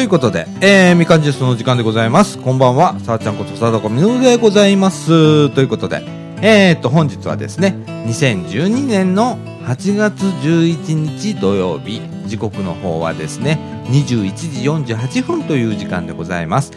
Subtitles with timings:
[0.00, 2.38] ということで、えー、みかんジュースの時間でございます。
[2.38, 5.50] こんばんは、さあちゃんことさだこみのるでございます。
[5.50, 6.02] ということで、
[6.40, 7.76] えーと、本日はですね、
[8.06, 13.58] 2012年の8月11日土曜日、時刻の方はですね、
[13.88, 16.72] 21時48分という時間でございます。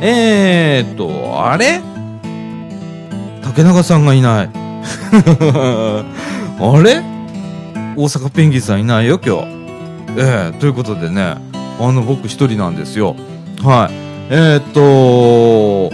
[0.00, 1.80] えーと、あれ？
[3.44, 4.50] 竹中さんがいない。
[4.50, 6.04] あ
[6.82, 7.04] れ？
[7.94, 9.46] 大阪ペンギンさんいないよ、今日。
[10.16, 11.36] えー、ということでね、
[11.80, 13.16] あの、僕一人なんですよ。
[13.62, 13.94] はい。
[14.30, 15.90] えー、っと、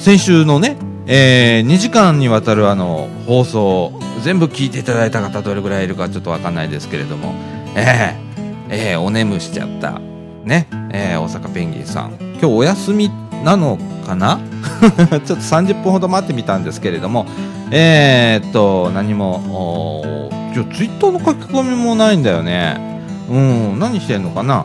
[0.00, 3.92] 先週のね、えー、2時間にわたるあの、放送、
[4.22, 7.34] 全部聞いていただいた方どれぐらいいるかちょっとわかんないですけれども、
[7.76, 10.00] えー、えー、お眠しちゃった、
[10.44, 12.16] ね、えー、大阪ペンギンさん。
[12.32, 13.10] 今日お休み
[13.44, 14.40] なのかな？
[14.80, 17.26] ちょっと30分ほど待ってみたんですけれども、
[17.70, 22.97] えー、っと、何も、おー今日ツイッターの書き込みもないんだよね。
[23.28, 24.64] うん、何してんのかな？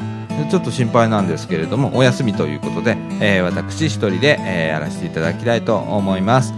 [0.50, 6.54] ちょっと心配なんですけれども、お休みということで、えー私一人で、えーやらせていただきたいと思います。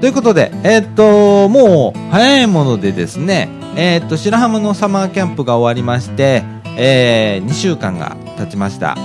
[0.00, 6.44] ということで、えーっと、もう、早いものでですね、えーっと、白浜のサマーキャンプが終わりまして、
[6.78, 8.96] え2週間が経ちました。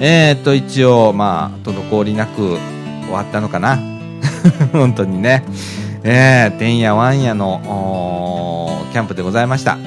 [0.00, 2.58] えーっと、一応、まあ、滞りなく
[3.04, 3.78] 終わったのかな？
[4.72, 5.44] 本当にね。
[6.02, 7.60] えー、てんやわんやの、
[8.92, 9.78] キャンプでございました。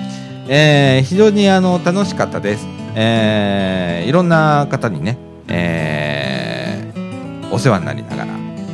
[0.50, 2.66] えー非常にあの楽しかったです。
[2.96, 5.18] えーいろんな方にね、
[5.48, 8.26] えーお世話になりながら、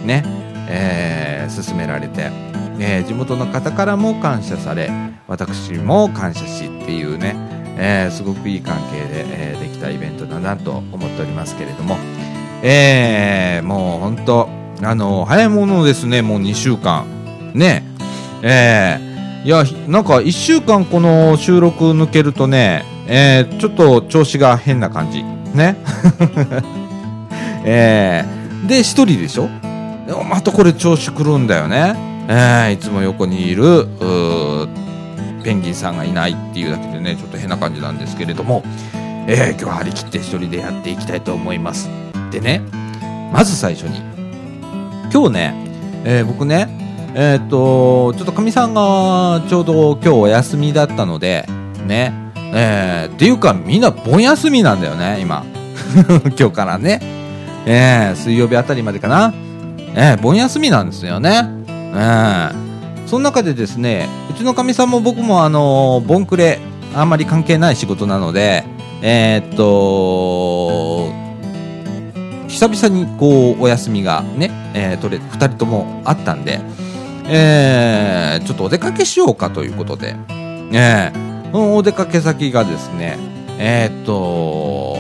[0.06, 0.24] ね、
[0.68, 2.30] えー進められて、
[2.80, 4.90] えー地元の方からも感謝され、
[5.28, 7.36] 私も感謝しっていうね、
[7.78, 11.98] えーすごくいい関係で、えーできたイベントだなと思っておりますけれども、
[12.62, 14.50] えーもう本当、
[14.82, 17.06] あの、早いものですね、もう2週間。
[17.54, 17.84] ね、
[18.42, 19.13] えー
[19.44, 25.24] いや、なんか1週間この収録抜けるとね、えーちょっと調子が変な感じ。
[25.24, 25.76] ね？
[27.66, 29.50] えーで、1人でしょ？
[30.30, 31.96] またこれ調子くるんだよね。
[32.30, 33.88] えーいつも横にいる、
[35.44, 38.64] ペンギンさんがいないっていうだけでね、ちょっと変な感じなんですけれども、
[39.28, 41.90] えー今日は張り切って1人でやっていきたいと思います。
[42.32, 42.62] でね、
[43.34, 44.02] まず最初に、
[45.14, 45.54] 今日ね、
[46.06, 46.70] えー僕ね、
[47.16, 51.46] えーっと、ちょっとかみさんがちょうど今日お休みだったので、
[51.86, 55.46] ね、えーっていうかみんな盆休みなんだよね、今。
[56.38, 57.00] 今日からね。
[57.66, 59.34] えー水曜日あたりまでかな。
[59.96, 61.48] えー盆休みなんですよね。
[61.68, 62.54] えー
[63.06, 66.60] その中でですね、うちのかみさんも僕もあのー、ボンクレ、
[66.96, 68.64] あんまり関係ない仕事なので、
[69.04, 71.12] えーっと、
[72.48, 76.60] 久々にこうお休みがね、えー取れ2人ともあったんで、
[77.28, 80.16] えーちょっとお出かけしようかということで、
[80.72, 83.18] えーそのお出かけ先がですね、
[83.60, 84.98] えーっと、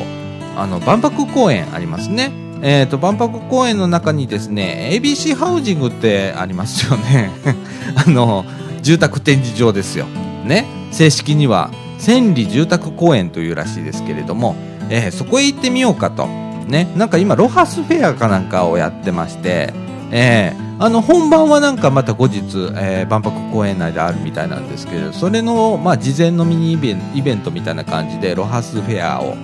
[0.55, 2.31] あの、万博公園ありますね。
[2.61, 7.31] えーっと、万博公園の中にですね、ABC ハウジングってありますよね。
[8.05, 8.45] あの、
[8.83, 10.05] 住宅展示場ですよ。
[10.45, 10.65] ね。
[10.91, 14.55] 正式には、千里住宅公園というらしいですけれども、
[14.91, 16.27] えーそこへ行ってみようかと。
[16.67, 16.87] ね。
[16.95, 19.73] なんか今、ロハスフェアかなんかをやってまして、
[20.11, 22.41] えーあの本番はなんかまた後日、
[22.75, 29.35] えー万博公園内であるみたいなんですけどそれの、まあ、事前のミニイベンイベントみたいな感じでロハスフェアを、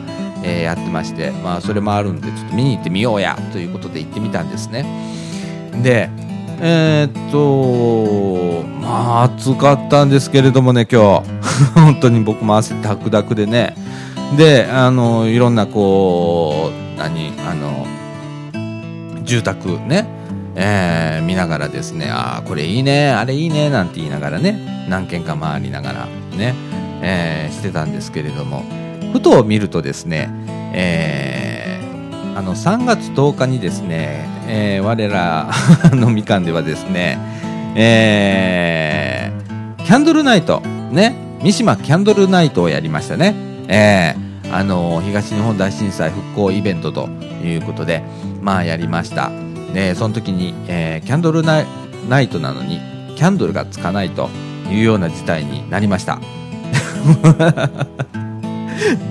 [0.44, 4.84] えーやってまして、まあ、それもあるんでちょっと見に行ってみようやということで行ってみたんですね。
[5.82, 6.10] で
[6.60, 11.30] えーっとまあ暑かったんですけれどもね今日。
[11.74, 13.76] 本当に僕も汗ダクダクでね。
[14.36, 17.88] であのいろんなこう何あの
[19.24, 20.19] 住宅ね。
[20.62, 26.06] えー見ながらですね、ああ、これいいね、あれいいね、なんて言いながらね、何軒か回りながら
[26.38, 26.54] ね、
[27.02, 28.64] えーしてたんですけれども、
[29.14, 30.30] ふと見るとですね、
[30.74, 35.50] えーあの、3月10日にですね、えー我ら
[35.96, 37.18] のみかんではですね、
[37.76, 43.34] えーキャンドルナイト、ね、三島キャンドルナイトをやりましたね。
[43.68, 47.08] えーあの東日本大震災復興イベントと
[47.46, 48.02] いうことで、
[48.42, 49.30] まあやりました。
[49.74, 51.62] で、その時に、えーキャンドルナ
[52.22, 52.80] イトなのに、
[53.16, 54.30] キャンドルがつかないと
[54.70, 56.20] いうような事態になりました。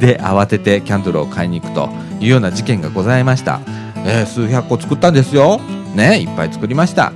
[0.01, 1.89] で、慌ててキャンドルを買いに行くと
[2.21, 3.61] いうような事件がございました。
[4.07, 5.61] えー数百個作ったんですよ。
[5.95, 7.13] ね、いっぱい作りました。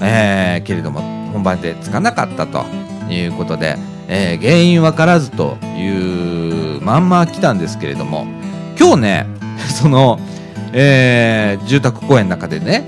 [0.00, 1.00] えーけれども、
[1.32, 2.64] 本番でつかなかったと
[3.10, 3.76] いうことで、
[4.08, 8.26] えー原因わからずというまんま来たんですけれども、
[8.78, 9.26] 今日ね、
[9.68, 10.18] その、
[10.74, 12.84] えー住宅公園の中でね、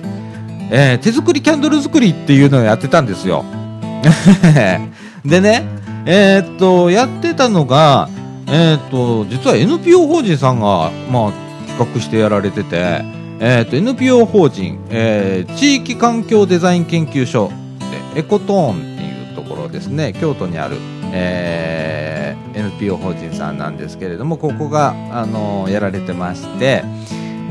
[0.71, 3.45] えー手作りキャンドル作りっていうのをやってたんですよ。
[5.25, 5.65] でね、
[6.05, 8.09] えーっと、やってたのが、
[8.49, 11.33] えーっと、実は NPO 法人さんが、まあ、
[11.67, 13.05] 企画してやられてて、
[13.41, 17.51] えー、と NPO 法人、えー地域環境デザイン研究所
[18.15, 20.77] でエコトーンっていうところですね京都にある、
[21.13, 26.83] えー NPO 法人さんなんですけれどもここが、あのやられてまして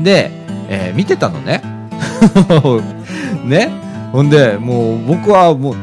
[0.02, 0.30] で、
[0.68, 1.62] えー見てたのね。
[3.44, 3.70] ね。
[4.12, 5.74] ほんでもう僕はもう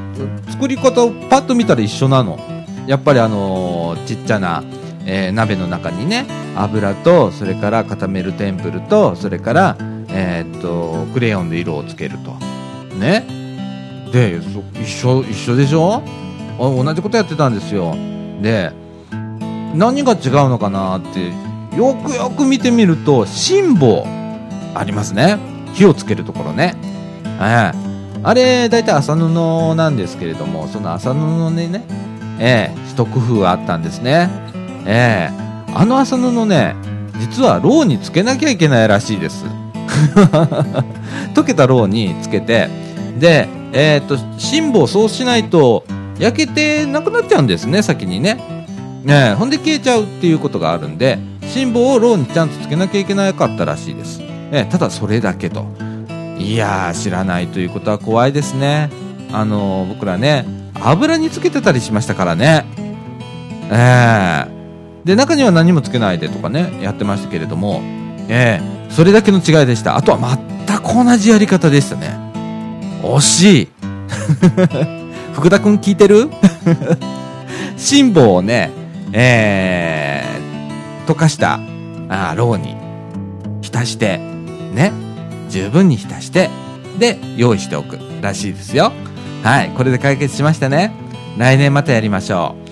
[0.50, 2.40] 作り方をパッと見たら一緒なの。
[2.88, 4.64] やっぱりあのーちっちゃな、
[5.06, 6.26] えー鍋の中にね
[6.56, 9.78] 油とそれから固めるテンプルとそれから、
[10.10, 12.36] えーっとクレヨンで色をつけると。
[12.98, 13.26] ね。
[14.12, 14.40] で
[14.82, 16.02] 一緒一緒でしょ？
[16.60, 17.96] 同じことやってたんですよ。
[18.42, 18.72] で
[19.76, 20.20] 何が違う
[20.50, 21.32] のかなって
[21.78, 24.04] よくよく見てみると辛抱
[24.76, 25.38] ありますね。
[25.74, 26.76] 火をつけるところね。
[27.40, 27.94] はい
[28.26, 31.84] あれ大体麻布なんですけれどもその麻布にね
[32.40, 34.30] ええ一工夫あったんですね。
[34.86, 35.44] ええ。
[35.76, 36.76] あの麻布ね
[37.20, 39.46] 実はろうにつけなきゃいけないらしいです。
[41.34, 42.70] 溶けたろうにつけて
[43.20, 45.84] でえっ、と辛抱そうしないと
[46.20, 48.38] 焼けてなくなっちゃうんですね先にね。
[49.04, 51.20] ねほんで消えちゃうっていうことがあるんで
[51.54, 54.20] 辛抱をろうにちゃんとつけなきゃいけなかったらしいです、
[54.52, 55.68] えただそれだけと。
[56.40, 58.90] いやー知らないということは怖いですね。
[59.32, 62.66] あのー僕らね油につけてたりしましたからね。
[63.72, 65.06] ええ。
[65.06, 67.82] で中には何もつけないでとかねやってましたけれども。
[68.30, 69.96] ええそれだけの違いでした。
[69.96, 72.18] あとは全く同じやり方でしたね。
[73.04, 73.68] 惜しい。
[75.34, 76.30] 福田君聞いてる？
[77.78, 78.72] 辛抱をね
[79.12, 80.13] えー、
[81.06, 82.76] 溶かしたあーろうに
[83.62, 84.92] 浸してね
[85.50, 86.50] 十分に浸して
[86.98, 88.92] で用意しておくらしいですよ。
[89.44, 90.92] はいこれで解決しましたね。
[91.38, 92.64] 来年またやりましょう。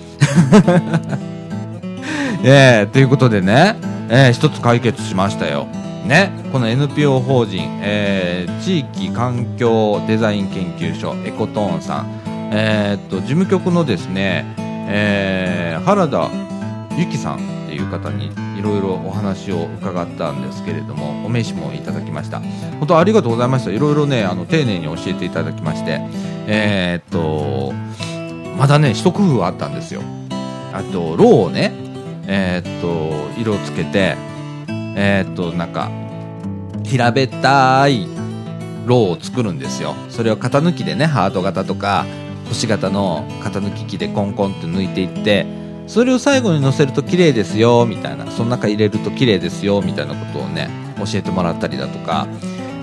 [2.44, 3.76] えー、ということでね、
[4.08, 5.66] えー一つ解決しましたよ。
[6.06, 12.06] ねこの NPO 法人、えー地域環境デザイン研究所エコトーンさん。
[12.52, 14.44] えーっと事務局のですね、
[14.88, 16.30] えー原田
[16.96, 17.40] 由紀さん
[17.72, 18.26] っていう方に
[18.58, 22.40] いろいろお話を伺ったんですけれどもお名刺もいただきました。
[22.78, 23.70] 本当ありがとうございました。
[23.70, 26.02] いろいろねあの丁寧に教えていただきまして
[26.46, 27.72] えーっと
[28.58, 30.02] まだね一工夫あったんですよ。
[30.74, 31.72] あとろうをね
[32.26, 34.16] えーっと色をつけて
[34.94, 35.90] えーっとなんか
[36.84, 38.06] 平べったい
[38.84, 39.94] ろうを作るんですよ。
[40.10, 42.04] それを型抜きでねハート型とか
[42.48, 45.46] 星型の型抜き機でコンコンって抜いていって
[45.86, 48.30] それを最後に乗せると綺麗ですよみたいな。
[48.30, 52.26] その中入れると綺麗ですよみたいなことをね教えてもらったりだとか。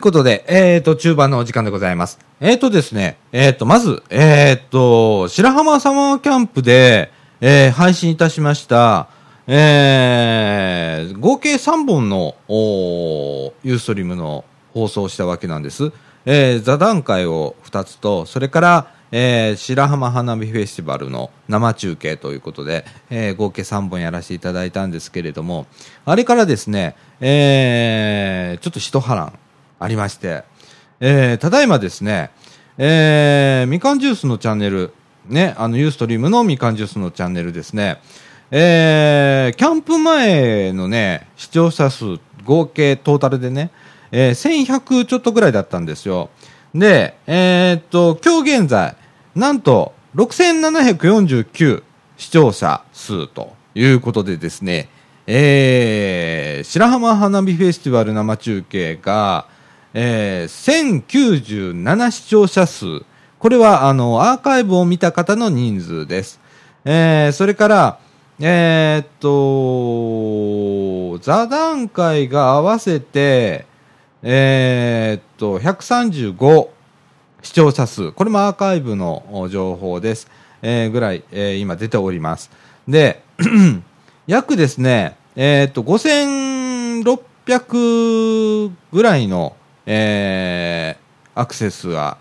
[0.04, 2.18] ことで、えっ、と、中盤のお時間でございます。
[2.38, 9.08] えっ、とですね、えっ、と、まず、えっ、と、白浜サマーキャンプで、えー配信いたしました、
[9.46, 14.44] えー合計3本の、おーユーストリームの
[14.74, 15.90] 放送をしたわけなんです。
[16.26, 25.66] えー座談会を2つと、それから、えー白浜花火フェスティバルの生中継ということで、えー合計3本やらせていただいたんですけれども、
[26.04, 29.38] あれからですね、えーちょっと一波乱
[29.84, 30.44] ありまして、
[31.00, 32.30] えーただいまですね、
[32.78, 34.94] えーみかんジュースのチャンネル、
[35.28, 38.00] ね、あの、ユーストリームのみかんジュースのチャンネルですね、
[38.50, 43.70] えーキャンプ前のね、視聴者数、合計トータルでね、
[44.10, 46.30] えー1100ちょっとぐらいだったんですよ。
[46.74, 48.96] で、えーっと、今日現在、
[49.34, 51.82] なんと、6749
[52.16, 54.88] 視聴者数ということでですね、
[55.26, 59.46] えー白浜花火フェスティバル生中継が、
[59.94, 63.02] えー1097視聴者数。
[63.38, 66.40] これは、あの、アーカイブを見た方の人数です。
[66.84, 67.98] えーそれから、
[68.40, 69.06] えーっ
[71.18, 73.66] と、座談会が合わせて、
[74.24, 76.68] えーっと、135
[77.42, 78.10] 視聴者数。
[78.10, 80.26] これもアーカイブの情報です。
[80.62, 82.50] えーぐらい、えー今出ております。
[82.88, 83.22] で、
[84.26, 89.54] 約ですね、えーっと、5600ぐらいの、
[89.86, 91.04] えー
[91.36, 92.16] アクセスが、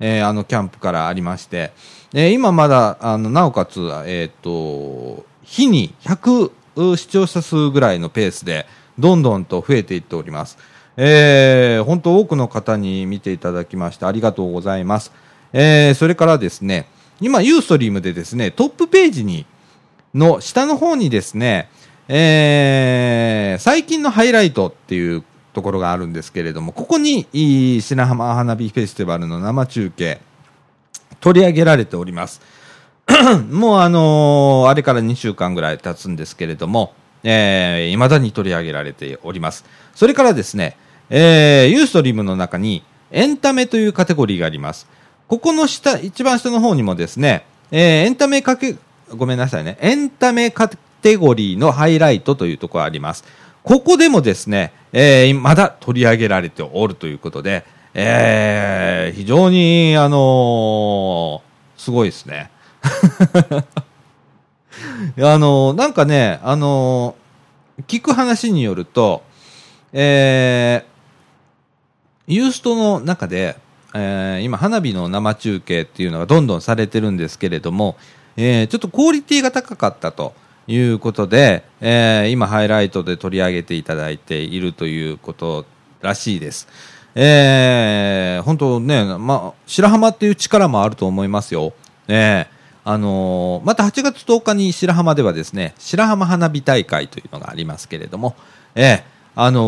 [0.00, 1.72] えーあのキャンプからありまして、
[2.14, 8.66] えー今まだ、あの、なおかつ、えーと、日に100視聴者数ぐらいのペースで、
[8.98, 10.56] どんどんと増えていっております。
[10.96, 15.12] えー本当多くの方に見ていただきましてありがとうございます。
[15.52, 16.86] えーそれからですね、
[17.20, 19.44] 今、ユーストリームでですね、トップページに、
[20.14, 21.68] の下の方にですね、
[22.08, 25.22] えー最近のハイライトっていう
[25.56, 30.20] ところがあるんですけれども、ここに、いい白浜花火フェスティバルの生中継、
[31.20, 32.42] 取り上げられております。
[33.50, 36.92] もうあのーあれから2週間ぐらい経つんですけれども、
[37.24, 39.64] えー、未だに取り上げられております。
[39.94, 40.76] それからですね、
[41.08, 44.86] えー、ユーストリームの中に、エンタメというカテゴリーがあります。
[45.26, 48.76] ここの下、一番下の方にもですね、えー、エンタメかけ、
[49.16, 53.24] ごめんなさいね、エンタメカテゴリーのハイライトというところがあります。
[53.66, 61.46] ここでもですね、えー、まだ取り上げられておるということで、えー、非常に、あのー
[61.76, 62.52] すごいですね。
[65.20, 67.16] あのなんかね、あの
[67.88, 69.24] 聞く話によると、
[69.92, 73.56] えー、ユーストの中で、
[73.94, 77.96] えー今、花火の生中継っていうのがどんどんされてるんですけれども、
[78.36, 80.34] えーちょっとクオリティが高かったと
[80.66, 85.64] いうことで、えー今、ハイライトで取り上げていただいているということ
[86.00, 86.68] らしいです。
[87.14, 91.72] えー本当ね、まあ、白浜っていう力もあると思いますよ。
[92.08, 92.56] えー
[92.88, 98.36] あのーまた8月10日に白浜ではですね、白浜花火大会というのがありますけれども、
[98.74, 99.02] えー
[99.34, 99.60] あの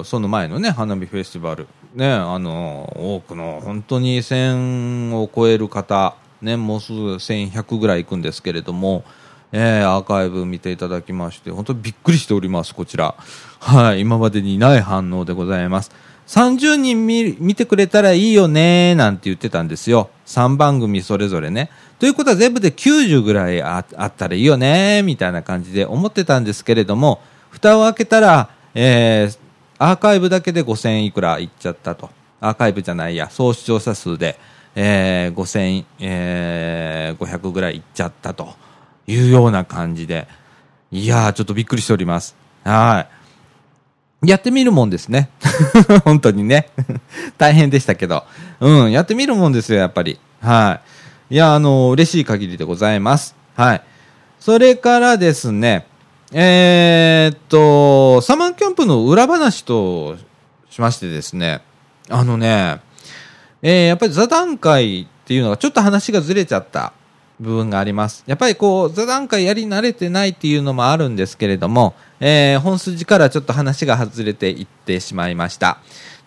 [0.00, 9.04] ーその前のね、花火フェスティバル、ね、あのー多くの本当に1000を超える方、ね、もうすぐ1100ぐらい行くんですけれども、
[9.52, 13.14] えーアーカイブ見ていただきまして、本当にびっくりしております、こちら。
[13.58, 15.90] はい、今までにない反応でございます。
[16.28, 20.10] 30人見見てくれたらいいよねなんて言ってたんですよ。
[20.26, 21.70] 3番組それぞれね。
[21.98, 29.38] ということは全部で90ぐらいあったらいいよねみたいな感じで思ってたんですけれども、蓋を開けたら、えー
[29.82, 32.10] アーカイブだけで5000いくらいっちゃったと。
[32.40, 34.38] アーカイブじゃないや、総視聴者数で、
[34.74, 38.54] えー5000、えー500ぐらいいっちゃったと
[39.10, 40.28] いうような感じで、
[40.92, 42.36] いやー、ちょっとびっくりしております。
[42.64, 43.06] は
[44.22, 44.28] い。
[44.30, 45.30] やってみるもんですね。
[46.04, 46.68] 本当にね。
[47.38, 48.24] 大変でしたけど。
[48.60, 50.18] うん、やってみるもんですよ、やっぱり。
[50.40, 50.80] は
[51.30, 51.34] い。
[51.34, 53.34] いや、あの、嬉しい限りでございます。
[53.56, 53.82] はい。
[54.38, 55.86] それからですね、
[56.32, 60.16] えーっと、サマーキャンプの裏話と
[60.70, 61.62] しましてですね、
[62.08, 62.80] あのね、
[63.62, 66.92] えーやっぱり座談会っていうのがちょっと話がずれちゃった
[67.40, 68.22] 部分があります。
[68.26, 75.78] やっぱりこう、座談会やり慣れてないっていうのもあるんですけれども、えー本筋からちょっと話が外れていってしまいました。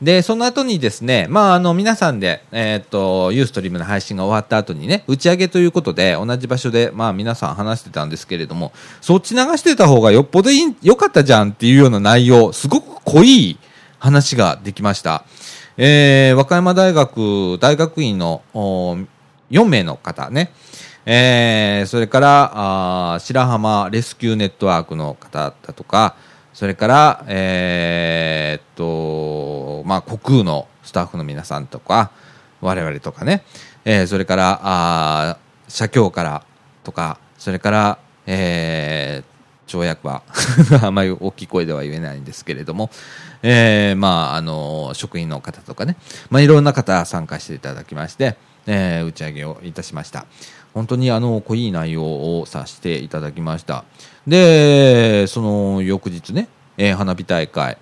[0.02, 13.58] で、その後にですね、まあ、あの、皆さんで、えーっと、ユーストリームの配信が終わった後にね、打ち上げということで、同じ場所で、まあ、皆さん話してたんですけれども、そっち流してた方がよっぽどいい、良かったじゃんっていうような内容、すごく濃い
[14.00, 15.24] 話ができました。
[15.78, 19.08] えー和歌山大学大学院の4
[19.66, 20.52] 名の方ね、
[21.06, 22.52] えーそれから
[23.16, 26.16] あ白浜レスキューネットワークの方だとか、
[26.54, 32.12] それから、えーっと、と、まあ、国空のスタッフの皆さんとか、
[32.62, 33.44] 我々とかね、
[33.86, 36.46] えー、それから、あ社協から
[36.84, 40.24] とか、それから、えー、跳躍は
[40.84, 42.90] あまり大きい声では言えないんですけれども、
[43.42, 45.98] えー、まあ、あの、職員の方とかね、
[46.30, 50.26] まあ、いろんな方参加していただきまして、えー、打ち上げをいたしました。
[50.74, 52.04] 本当にあの、濃い内容
[52.40, 53.86] をさせていただきました。
[54.28, 57.78] で、その翌日ね、えー、花火大会、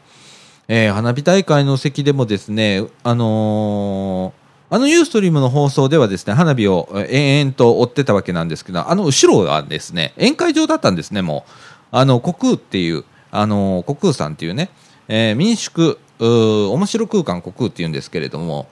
[0.67, 11.51] えー、花火大会の席でもですね、あのー、あのユーストリームの放送ではですね、花火を延々と追ってたわけなんですけど、あの後ろがですね、宴会場だったんですね、もう。
[11.91, 14.69] あの、国空っていう、あの、国空さんっていうね、
[15.09, 18.67] えー、民宿、面白空間国空っていうんですけれども、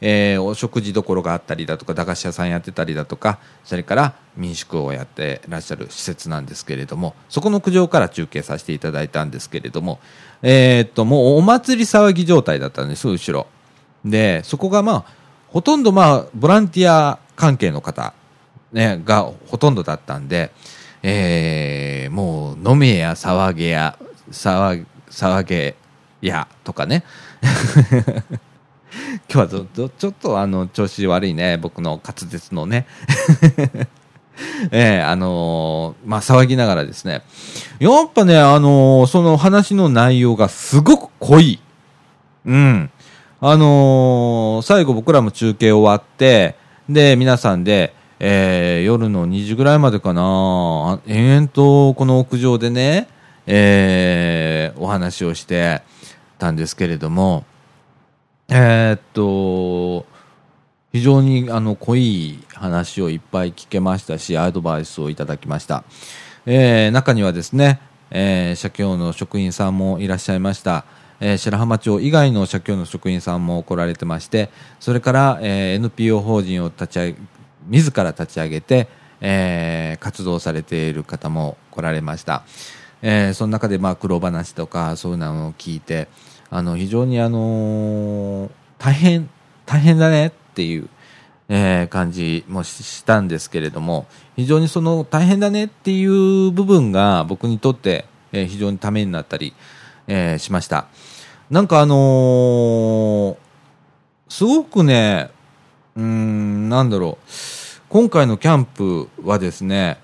[0.00, 10.00] えー、お食事どころがあったりだとか駄菓子屋さんやってたりだとかそれから民宿をやってらっしゃる施設なんですけれどもそこの苦情から中継させていただいたんですけれども、
[10.42, 13.46] えー、っともうお祭り騒ぎ状態だったんです後ろ。
[14.04, 15.04] でそこがまあ
[15.48, 18.14] ほとんどまあボランティア関係の方、
[18.72, 20.52] ね、がほとんどだったんで、
[21.02, 23.98] えー、もう飲めや騒げや
[24.30, 25.74] 騒騒げ
[26.22, 27.04] やとかね。
[29.32, 32.86] 今日はちょっとあの調子悪いね、僕の滑舌のね。
[34.72, 37.22] ええー、あのー、まあ、騒ぎながらですね。
[37.78, 41.60] やっぱね、あのー、その話の内容がすごく濃い。
[42.46, 42.90] うん。
[43.42, 46.56] あの最後僕らも中継終わって、
[46.88, 53.08] で、皆さんで、え夜の2時ぐらいまでかな、延々とこの屋上でね、
[53.46, 55.80] えお話をして
[56.38, 57.44] たんですけれども、
[58.52, 60.06] えー、っと、
[60.92, 65.84] 非常にあの濃い話をいっぱい聞けましたし、アドバイスをいただきました。
[66.46, 70.84] えー、中にはですね、えー、社協の職員さんもいらっしゃいました。
[71.20, 77.18] えー、白浜町以外の社協の職員さんも来られてまして、それから、えー、NPO 法人を立ち上げ、
[77.68, 78.88] 自ら立ち上げて、
[79.20, 82.42] えー、活動されている方も来られました。
[83.00, 86.08] えー、その中で、まあ、苦労話とか、そういうのを聞いて、
[86.50, 89.30] あの非常にあのー、大変
[89.66, 90.88] 大変だねっていう、
[91.48, 99.54] えー、感じもしたんですけれども非常にその大変だねっていう部分が僕にとって、えー、非常にためになったり、
[100.08, 100.86] えー、しました。
[101.50, 103.36] なんかあの、
[104.28, 105.30] すごくね
[105.96, 107.30] うんなんだろう。
[107.88, 109.98] 今回のキャンプはですね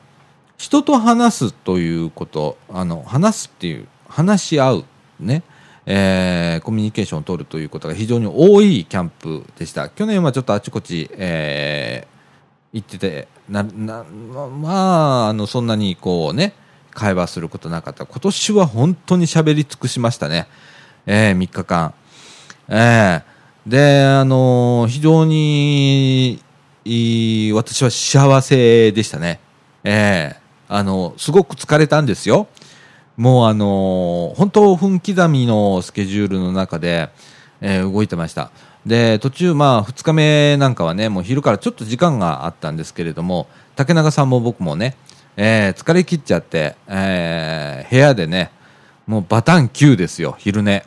[0.59, 4.85] 人と話すということあの話すっていう話し合う
[5.21, 5.43] ね。
[5.89, 9.89] えー、コミュニケーションを取るということが非常に多いキャンプでした。
[9.89, 16.55] 去年はちょっとあちこち、えー、行ってて、な、な、まあ、あの、そんなにこうね、
[16.91, 18.05] 会話することなかった。
[18.05, 20.49] 今年は本当に喋り尽くしましたね。
[21.07, 21.95] えー、3日間。
[22.69, 26.43] えー、で、あのー、非常に、
[26.85, 29.41] いい、私は幸せでしたね。
[29.85, 32.49] ええー、あの、すごく疲れたんですよ。
[33.17, 37.09] もうあのー、本当分刻みのスケジュールの中で、
[37.61, 38.51] えー、動いてました。
[38.85, 44.97] で、途中まあ2日目なんかはね、もう昼からちょっと時間があったんですけれども、竹中さんも僕もね、
[45.37, 48.51] えー、疲れ切っちゃって、えー、部屋でね、
[49.07, 50.85] もうバタン9ですよ、昼寝。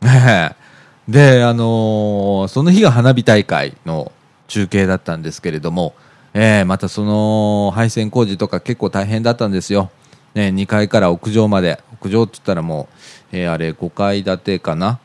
[1.08, 4.12] で、あのー、その日が花火大会の
[4.46, 5.94] 中継だったんですけれども、
[6.34, 9.90] えー、またその配線工事とか結構大変だったんですよ。
[10.34, 12.88] ね、2階から屋上まで、屋上って言ったらも
[13.32, 14.98] う、えー、あれ5階建てかな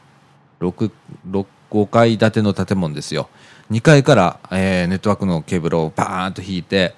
[0.60, 0.92] ？6,
[1.30, 3.30] 6、5階建ての建物ですよ。
[3.72, 6.96] 2階から、えー、ネットワークのケーブルをバーンと引いて、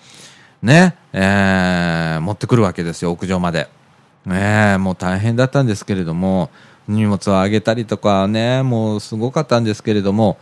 [0.62, 3.70] ね、えー、持ってくるわけですよ、屋上まで。
[4.26, 6.50] ね、もう大変だったんですけれども、
[6.88, 10.38] 荷物を上げたりとかね、もうすごかったんですけれども、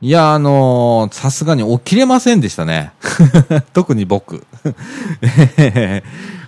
[0.00, 2.92] いや、あのさすがに起きれませんでしたね。
[3.72, 4.46] 特に僕。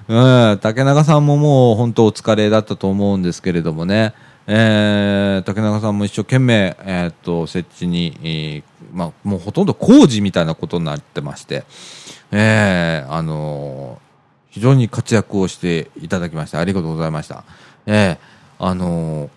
[0.09, 4.15] うん、竹中さんももう本当お疲れだったと思うんですけれどもね、
[4.47, 8.63] えー、竹中さんも一生懸命、えー、っと設置に、えー、
[8.95, 11.65] まあ、もうほとんど工事みたいなことになってまして、
[12.33, 13.99] えー、あのー、
[14.49, 17.45] 非常に活躍をしていただきましてありがとうございました。
[17.85, 19.31] えー、あのー、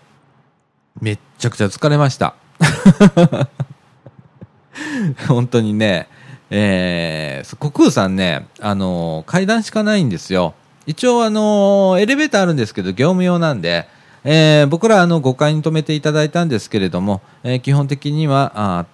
[1.02, 2.34] めっちゃくちゃ疲れました。
[5.28, 6.08] 本当にね、
[6.48, 10.54] えー、国空さんね、あのー、階段しかないんですよ。
[10.86, 13.86] 一応あのエレベーターあるんですけど業務用なんで、
[14.24, 18.86] えー、僕らあの5階に止めていただいたんですけれども、えー、基本的にはあ、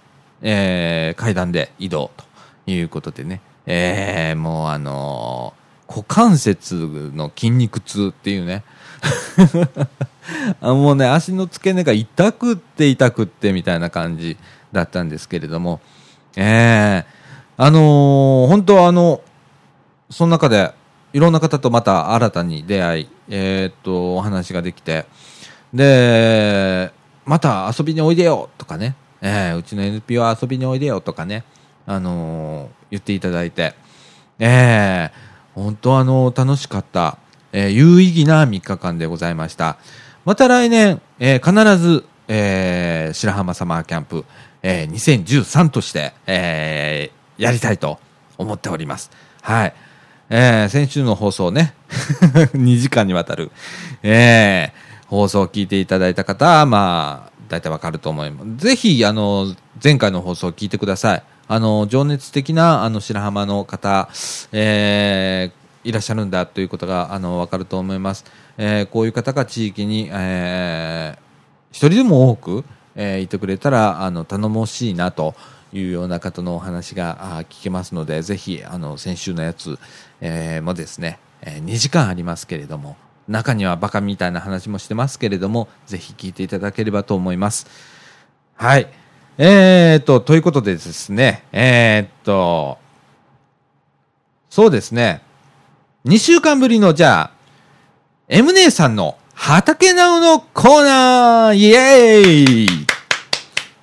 [0.43, 2.25] えー、階段で移動と
[2.71, 5.55] いうことでね、えー、もうあの
[5.89, 8.63] 股関節の筋肉痛っていうね。
[10.61, 14.37] もうね、足の付け根が痛くって痛くってみたいな感じ
[14.73, 15.81] だったんですけれども、
[16.37, 17.05] えー、
[17.57, 19.23] あのー、本当はあの、
[20.11, 20.73] その中で
[21.19, 25.05] いろんな方とまた新たに出会い、えー、っと、お話ができて、
[25.75, 26.93] で、
[27.27, 31.43] また遊びにおいでよとかね、えー、うちの NPO 遊びにおいでよとかね、
[31.87, 33.75] あのー、言っていただいて、
[34.39, 37.19] えー、本当あの楽しかった、
[37.51, 39.77] えー、有意義な3日間でございました。
[40.25, 44.25] また来年、えー、必ず、えー、白浜サマーキャンプ、
[44.63, 47.99] えー、2013として、えー、やりたいと
[48.37, 49.11] 思っております。
[49.43, 49.75] はい。
[50.31, 51.75] えー、先週の放送ね、
[52.53, 53.51] 2時間にわたる、
[54.03, 58.65] えー、放送を聞いていただいた方は、まあ、大体わかると思います。
[58.65, 61.23] ぜひ、あの、前回の放送を聞いてください。
[61.49, 64.11] あの、情熱的な、あの、白浜の方、
[64.53, 68.27] えー、いらっしゃるんだということが、あの、わかると思います。
[68.59, 71.19] えー、こういう方が地域に、えー、
[71.73, 72.65] 一人でも多く、
[72.97, 75.35] えー、いてくれたら、あの、頼もしいなと
[75.73, 79.79] いうような方のお話が聞けますので、ぜひ、あの、先週のやつ、
[80.21, 82.97] えー、もですね、えー、2時間ありますけれども、
[83.29, 87.67] 中にはバカみたいな話もしてますけれども、ぜひ聞いていただければと思います。
[88.57, 88.89] はい。
[89.37, 92.79] えー、っと、ということでですね、えー、っと、
[94.51, 95.23] そうですね、
[96.07, 97.31] 2週間ぶりの、じゃあ、
[98.29, 102.67] M 姉さんの畑直のコーナーイエーイ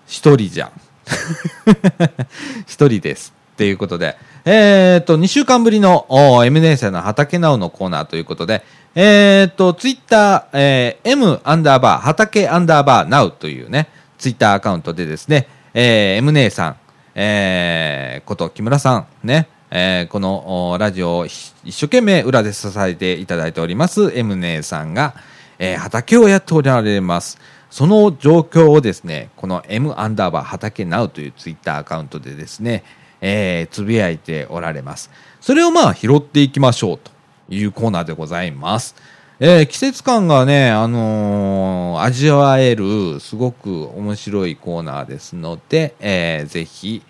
[0.08, 0.71] 一人じゃ。
[2.67, 3.33] 一人です。
[3.53, 6.05] っていうことで、えー、っと、2週間ぶりの
[6.45, 8.63] M 姉さんの畑直のコーナーということで、
[8.95, 13.87] えー、っと、ツイッター、えー、M アンダーバー、畑アンダーバーナウというね、
[14.17, 16.75] ツイッターアカウントでですね、えー、M 姉さん、
[17.15, 25.15] えー、こと木村さん、ね、えー、このラジオを一生懸命裏で支えていただいております M 姉さんが、
[25.59, 27.37] えー、畑をやっておられます。
[27.75, 32.85] その状況をですね、この M アンダーバー畑ナウというツイッターアカウントでですね、
[33.19, 35.11] えー、つぶやいておられます。
[35.41, 37.11] それをまあ拾っていきましょうと
[37.49, 38.95] いうコーナーでございます。
[39.41, 47.03] えー、季節感がね、あのー、味わえる、すごく面白いコーナーですので、えー、ぜひ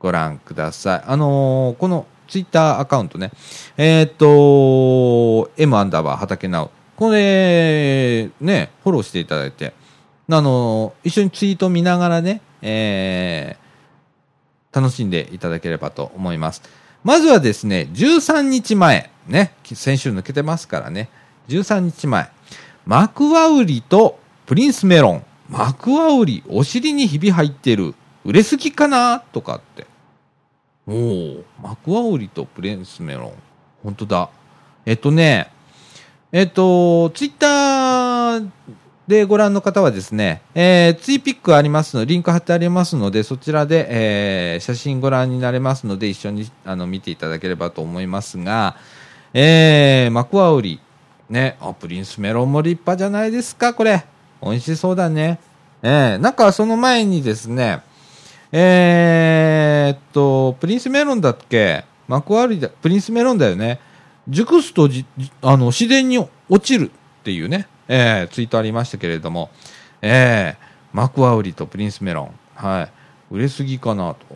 [0.00, 1.02] ご覧ください。
[1.06, 3.32] あのー、このツイッターアカウントね、
[3.78, 6.70] え、っと、M アンダーバー畑直。
[6.94, 9.79] これ、ね、フォローしていただいて、
[10.36, 16.62] あの一緒にツイート見ながらね、えー、楽しんでいただければと思います。
[17.02, 21.08] まずはですね、13日前、ね、先週抜けてますからね、
[21.48, 22.28] 13日前、
[22.84, 25.24] マクワウリとプリンスメロン。
[25.48, 27.94] マクワウリ、お尻にひび入ってる。
[28.24, 29.86] 売れすぎかなとかって。
[30.86, 33.32] おお、マクワウリとプリンスメロン。
[33.82, 34.30] 本当だ。
[34.86, 35.50] えっとね、
[36.32, 38.48] えっと、ツイッター
[39.10, 48.76] でご覧の方はですね、えー、ツイピックありますので、リンク貼ってありますので、そちらで、えー、写真ご覧になれますので、一緒にあの見ていただければと思いますが、
[49.34, 50.80] えー、マクワウリ、
[51.28, 54.06] ね、あ、プリンスメロンも立派じゃないですか、これ。
[54.42, 55.38] 美味しそうだね。
[55.82, 57.82] えー、なんかその前にですね、
[58.52, 61.84] えー、っと、プリンスメロンだっけ？
[62.08, 63.80] マクワウリだ、プリンスメロンだよね。
[64.28, 65.04] 熟すとじ、
[65.42, 66.18] あの、自然に
[66.48, 69.50] 落ちるっていうね、えー、ツイートありましたけれども、
[70.00, 74.26] えー、マクワウリとプリンスメロン、はい、売れすぎかなと。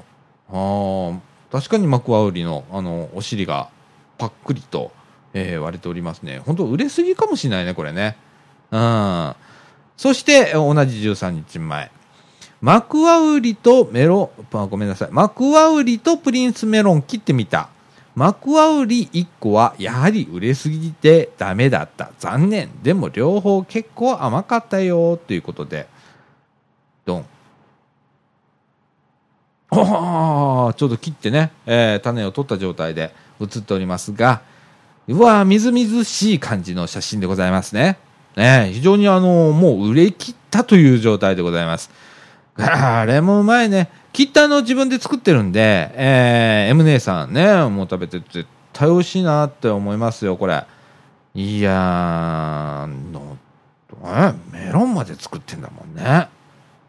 [0.51, 1.19] あ
[1.53, 3.71] 確かにマクワウリの、あの、お尻が
[4.19, 4.91] パックリと、
[5.35, 6.41] えー、割れておりますね。
[6.45, 8.17] 本当売れすぎかもしれないね、これね。
[8.73, 9.35] うん。
[9.97, 11.93] そして、同じ13日前。
[12.61, 15.09] マクワウリとメロン、ごめんなさい。
[15.13, 17.69] マクワウリとプリンスメロン切ってみた。
[18.15, 22.13] マクワウリ1個はやはり売れすぎてダメだった。
[22.19, 22.71] 残念。
[22.83, 25.17] でも両方結構甘かったよ。
[25.17, 25.89] ということで。
[27.05, 27.27] ドン。
[29.71, 34.43] おちょうど切ってね、えー、種を取った状態で写っておりますが、
[35.09, 37.99] うわみずみずしい感じの写真でございますね。
[38.37, 41.91] ね非常にあの、もう売れ切ったという状態でございます。
[42.57, 43.91] あれもうまいね。
[44.15, 50.65] 切ったの自分で作ってるんで、えー、M 姉さんね、もう食べて絶対美味しいなって思いますよ、これ。
[51.35, 53.37] いやー、の、
[54.05, 56.29] え、メロンまで作ってんだもんね。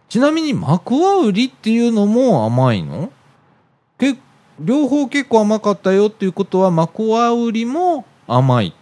[0.08, 3.12] ちなみに、マクワウリっていうのも甘いの？
[3.98, 4.16] け
[4.60, 8.76] 両方結構甘かったよっていうことは、マクワウリも甘い。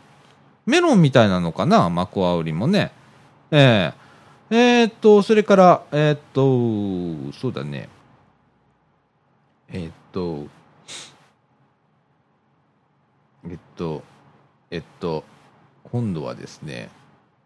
[0.65, 2.91] メロンみたいなのかな、マクワウリもね。
[3.51, 6.19] えー、えー、っと、それから、えー、っ
[7.31, 7.87] と、そうだね。
[9.73, 10.47] えー、っと、
[13.49, 14.03] えっと、
[14.69, 15.23] えっと、
[15.83, 16.89] 今度はですね、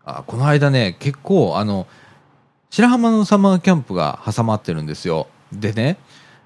[0.04, 1.88] あこの間ね、結構、あの、
[2.70, 5.28] 白浜のサマーキャンプが挟まってるんですよ。
[5.54, 5.98] でね、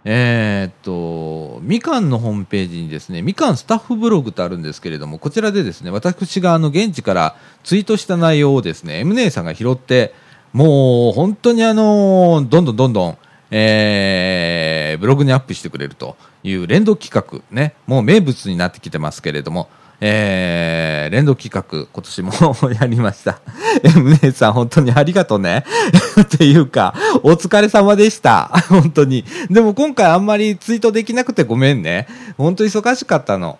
[0.05, 10.13] えー、っと、みかんのホームページにですね、みかんスタッフブログとあるんですけれども、こちらでですね、私があの現地からツイートした内容をですね、M 姉さんが拾って、
[10.53, 13.17] もう本当にあの、どんどんどんどん、
[13.51, 19.69] えー、ブログにアップしてくれるという連動企画ね、もう名物になってきてますけれども、
[20.03, 22.31] えー、連動企画、今年も
[22.71, 23.39] やりました。
[23.95, 25.63] M 姉さん、本当にありがとうね。
[26.19, 28.45] っていうか、お疲れ様でした。
[28.67, 29.23] 本当に。
[29.51, 32.07] でも今回あんまりツイートできなくてごめんね。
[32.35, 33.59] 本当忙しかったの。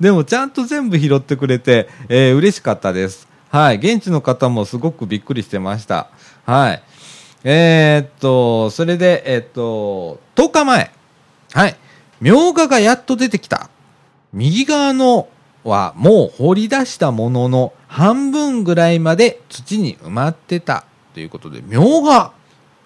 [0.00, 3.28] でもちゃんと全部拾ってくれて、えー、嬉しかったです。
[3.50, 3.76] はい。
[3.76, 6.08] 現地の方もすごくびっくりしてました。
[6.44, 6.82] はい。
[7.50, 10.90] えー、っと、それで、えー、っと、10日前。
[11.54, 11.76] はい。
[12.20, 13.70] みょうががやっと出てきた。
[14.34, 15.30] 右側の
[15.64, 20.84] はもう掘り出したものの半分ぐらいまで土に埋まってた
[21.14, 22.32] ということで、みょうが、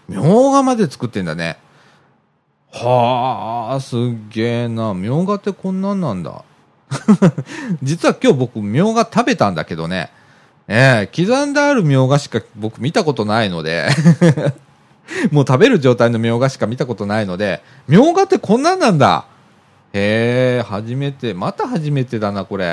[0.08, 1.58] みょうがまで作ってんだね。
[2.70, 3.98] はあ、すっ
[4.30, 4.94] げえな。
[4.94, 6.44] みょうがってこんなんなんだ。
[7.82, 10.12] 実は今日僕、みょうが食べたんだけどね。
[10.68, 13.88] えー、刻んであるみょうがしか僕見たことないので
[15.30, 19.26] もう食べる状態のみょうがしか見たことないので、みょうがってこんなんなんだ。
[19.92, 22.64] へえ、初めて、また初めてだな、これ。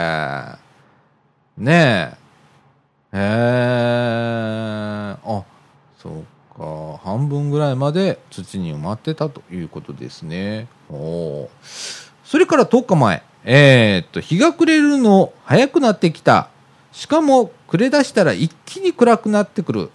[1.58, 2.17] ねえ。
[3.12, 3.19] へえ、
[5.23, 5.43] あ、
[5.97, 6.23] そう
[6.58, 6.99] か。
[7.04, 10.67] 半分ぐらいまで土に埋まってたということですね。
[10.89, 11.49] お
[12.23, 13.23] それから10日前。
[13.43, 16.49] えー、っと、日が暮れるの早くなってきた。
[16.91, 19.91] しかも、暮れ出したら一気に暗くなってくる。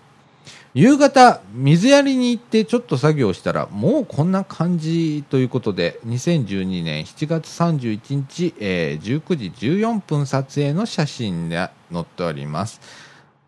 [0.74, 12.80] 夕方、水やりに行ってちょっと作業したら、もうこんな感じということで、2012年7月31日、えー、19時14分撮影の写真が載っております。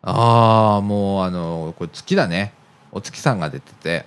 [0.02, 2.52] ああ、もうあの、これ月だね。
[2.92, 4.06] お月さんが出てて。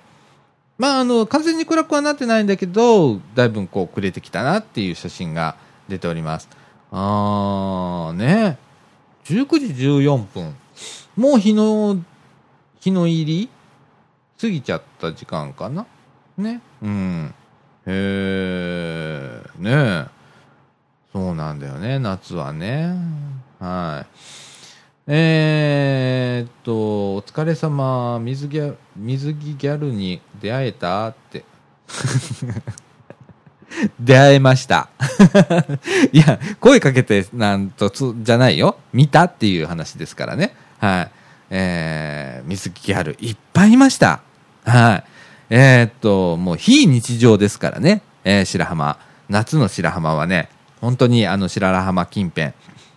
[0.78, 5.58] まああの、完全に暗くはなってないんだけど、だいぶこう暮れてきたなっていう写真が
[5.90, 6.48] 出ております。
[6.90, 8.58] ああ、ね。
[9.30, 10.56] 19時14分。
[11.16, 11.98] もう日の
[12.80, 13.50] 日の入り？
[14.42, 15.86] 過ぎちゃった時間かな？
[16.36, 16.62] ね。
[16.82, 17.34] うん。
[17.86, 20.06] へえ、ねえ
[21.14, 22.96] そうなんだよね、夏はね。
[23.60, 24.08] はい。
[25.06, 31.08] えー、っと、お疲れ様、水ギャ水着ギャルに出会えた？
[31.10, 31.46] って。
[34.00, 34.90] 出会えました。
[36.12, 38.78] いや、声かけてなんとつ、じゃないよ。
[38.94, 40.56] 見たっていう話ですからね。
[40.80, 41.12] はい。
[41.52, 44.22] えー、水木ギャルいっぱいいました。
[44.66, 45.04] はい。
[45.50, 48.02] えー、っと、もう非日常ですからね。
[48.24, 48.98] えー、白浜。
[49.30, 50.50] 夏の白浜はね、
[50.82, 52.54] 本当にあの白良浜近辺、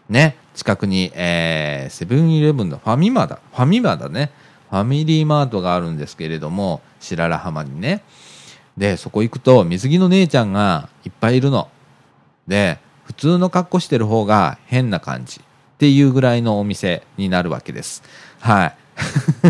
[0.09, 3.39] ね、近くに、えー、セブンイレブンのファミマだ。
[3.53, 4.31] ファミマだね。
[4.71, 8.03] ファミリーマートがあるんですけれども、白良浜にね。
[8.77, 11.69] で、そこ行くと水着の姉ちゃんがいっぱいいるの。
[12.47, 15.45] で、普通の格好してる方が変な感じっ
[15.79, 18.03] ていうぐらいのお店になるわけです。
[18.41, 18.77] はい。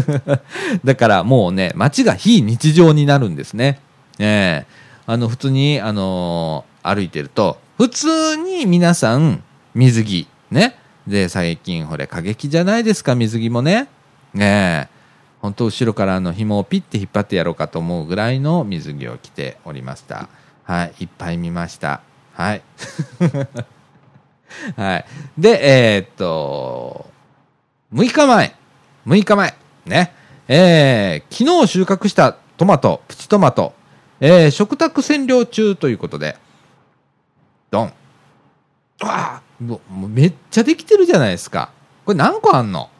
[0.85, 3.81] だからもうね、街が非日常になるんですね。
[4.19, 4.67] ええ、
[5.07, 9.43] あの、普通に、あのー、歩いてると、普通に皆さん、
[9.75, 10.77] 水着、ね。
[11.07, 13.89] で、最近、ほれ、過激じゃないですか、水着もね。
[14.35, 14.92] ねえ。
[15.43, 20.29] 本当後ろからの紐をピッて引っ張ってやろうかと思うぐらいの水着を着ておりました。
[20.63, 20.95] はい。
[21.01, 22.01] いっぱい見ました。
[22.33, 22.63] はい。
[24.77, 25.05] はい。
[25.37, 27.11] で、えー、っと、
[27.93, 28.55] 6日前。
[29.07, 30.15] 6日前、ね、
[30.47, 33.75] えー、昨日収穫したトマト、プチトマト、
[34.21, 36.37] えー、食卓占領中ということで、
[37.73, 37.93] ドン。
[39.03, 41.73] ああ、もうめっちゃできてるじゃないですか。
[42.05, 42.91] これ何個あんの？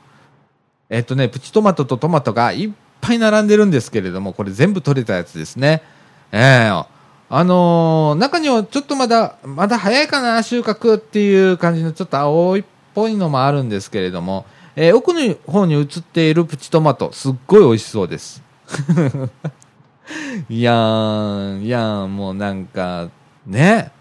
[0.93, 5.83] えっとね、プチトマトとトマトがいっぱい並んでるんですけれども、これ全部取れたやつですね。
[6.33, 6.87] ええー、
[7.31, 14.45] あのー、中にはちょっとまだ、まだ早いかな、収穫っていう感じのちょっと青いっぽいのもあるんですけれども、
[14.77, 18.43] えー、奥の方に映っているプチトマト、すっごい美味しそうです。
[20.51, 23.09] いやー、いやー、もうなんか、
[23.47, 23.93] ね。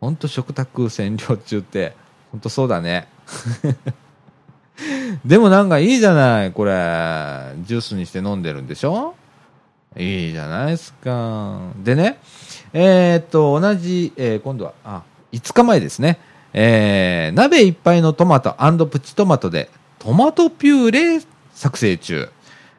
[0.00, 1.94] ほんと食卓占領中って、
[2.32, 3.06] ほんとそうだね。
[5.24, 6.72] でもなんかいいじゃない、これ。
[7.62, 9.14] ジュースにして飲んでるんでしょ？
[9.96, 11.58] いいじゃないですか。
[11.82, 12.18] でね、
[12.72, 16.18] えー、っと、同じ、えー、今度は、あ、5日前ですね。
[16.52, 18.54] えー、鍋いっぱいのトマト
[18.86, 21.22] プチトマトでトマトピューレ
[21.54, 22.28] 作成中。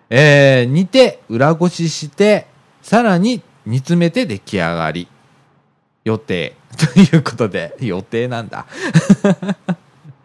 [0.09, 2.47] えー、煮て、裏ごしして、
[2.81, 5.07] さらに煮詰めて出来上がり。
[6.05, 6.55] 予定。
[6.93, 8.65] ということで、予定なんだ。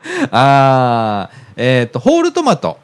[0.31, 2.79] あー、えっ、と、ホールトマト、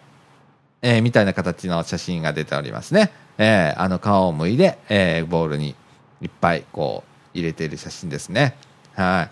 [0.82, 3.10] えーみたいな形の写真が出ておりますね。
[3.38, 5.74] えーあの皮を剥いで、えーボウルに
[6.20, 7.04] いっぱいこ
[7.34, 8.56] う入れている写真ですね。
[8.94, 9.28] は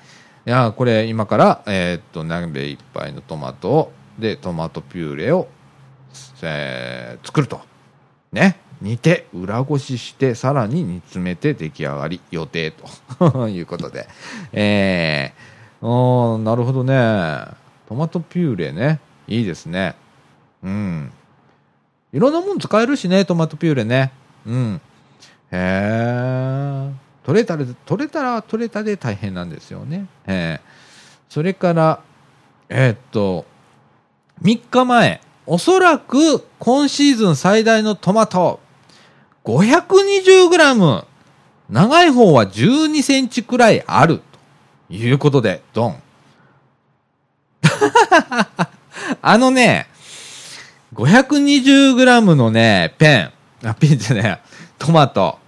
[0.47, 0.49] い。
[0.49, 5.49] いやこれ今から、えっと、鍋いっぱいのトマトを、で、トマトピューレを、
[6.43, 7.61] え作ると。
[8.33, 8.57] ね。
[8.81, 12.73] 煮て、裏ごしして、さらに煮詰めて出来上がり予定
[13.19, 14.07] と いうことで。
[14.53, 17.66] えー、あーなるほどね。
[17.89, 19.01] トマトピューレね。
[19.29, 19.95] いいですね。
[20.63, 21.13] うん。
[22.13, 24.13] いろんなもん使えるしね、トマトピューレね。
[24.47, 24.81] うん。
[25.51, 26.91] へえ。
[27.25, 30.07] 取れたら、取れたら取れたで大変なんですよね。
[30.27, 30.77] えー
[31.29, 32.01] それから、
[32.69, 33.45] えーっと、
[34.43, 38.61] 3日前、おそらく今シーズン最大のトマト、
[39.45, 41.05] 520g、
[41.69, 44.23] 長い方は12センチくらいある、
[44.89, 46.03] ということで、ドン。
[49.23, 49.89] あのね、
[50.95, 53.33] 520g のね、ペン、
[53.65, 55.39] あ、ペンじゃねえ、トマト。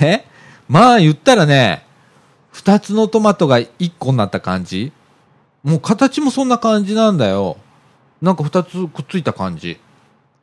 [0.00, 0.26] ね。
[0.68, 1.84] まあ言ったらね、
[2.52, 4.92] 二つのトマトが一個になった感じ
[5.64, 7.56] もう形もそんな感じなんだよ。
[8.22, 9.78] なんか二つくっついた感じ。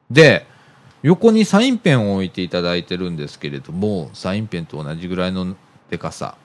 [0.09, 0.45] で、
[1.03, 5.55] 横にサインペンを置いていただいてるんですけれども、サインペンと同じぐらいの
[5.89, 6.35] でかさ。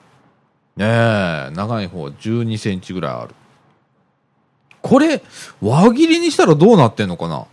[0.75, 3.35] ねえ、長い方12センチぐらいある。
[4.81, 5.21] これ、
[5.61, 7.45] 輪切りにしたらどうなってんのかな？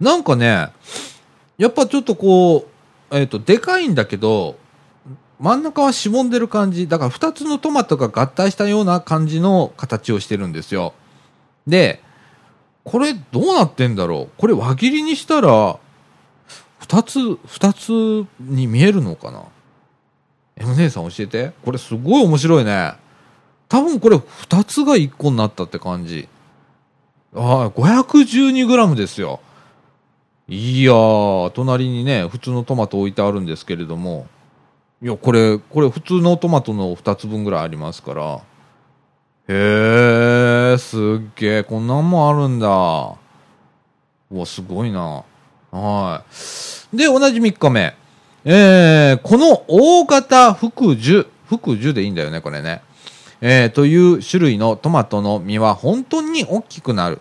[0.00, 0.68] なんかね、
[1.58, 2.66] やっぱちょっとこ
[3.10, 4.56] う、えっ、と、でかいんだけど、
[5.38, 6.88] 真ん中はしぼんでる感じ。
[6.88, 10.94] だから二つのトマトが合体したような感じの形をしてるんですよ。
[11.66, 12.00] で、
[12.84, 14.30] これどうなってんだろう？
[14.36, 15.78] これ輪切りにしたら、
[16.78, 17.90] 二つ、二つ
[18.40, 19.44] に見えるのかな
[20.56, 21.52] ?M 姉さん教えて。
[21.64, 22.94] これすごい面白いね。
[23.68, 26.28] 多分これ二つが一個になったって感じ。
[27.34, 29.40] ああ、512g ですよ。
[30.48, 34.26] いやー、隣にね、普通のトマト置いてあるんですけれども、
[35.00, 38.40] いや、これ、これ普通のトマトの2つ分ぐらいありますから、
[39.48, 41.00] へー、すっ
[41.36, 42.68] げー、こんなんもあるんだ。
[44.30, 45.24] うわ、すごいな。
[45.70, 46.22] は
[46.92, 46.96] い。
[46.96, 47.94] で、同じ3日目。
[48.44, 52.82] えー、この大型福樹、福樹でいいんだよね、これね。
[53.44, 57.20] えー、という種類のトマトの実は本当に大きくなる。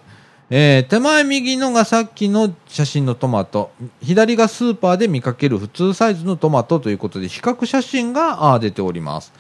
[0.52, 3.72] えー手前右のがさっきの写真のトマト、
[4.04, 9.34] 左がスーパーで見かける普通サイズのトマトということで、比較写真が出ております。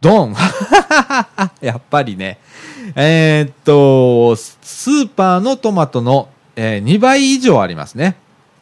[0.00, 0.36] ドン
[1.60, 2.38] やっぱりね。
[2.94, 8.14] えーっと、スーパーのトマトの、え2倍以上ありますね。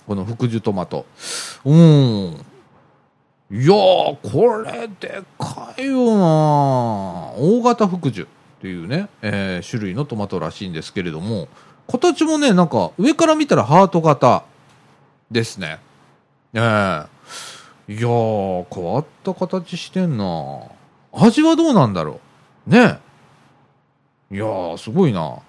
[0.07, 1.05] この福寿トマト。
[1.67, 2.47] うーん。
[3.53, 7.33] いやー、これでかいよな。
[7.37, 8.27] 大型福寿っ
[8.63, 11.49] ていうね、えー種類のトマトらしいんですけれども、
[11.87, 14.45] 形もね、なんか上から見たらハート型
[15.31, 15.81] ですね。
[16.55, 20.61] ええいやー、変わった形してんな。
[21.13, 22.21] 味はどうなんだろ
[22.67, 22.71] う。
[22.71, 23.01] ね。
[24.31, 25.41] いやー、すごいな。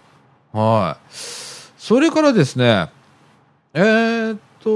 [0.52, 1.06] はい。
[1.10, 2.90] それからですね、
[3.74, 4.70] えー、っと、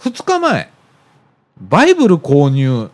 [0.00, 0.70] 2日前、
[1.60, 2.90] バイブル購入。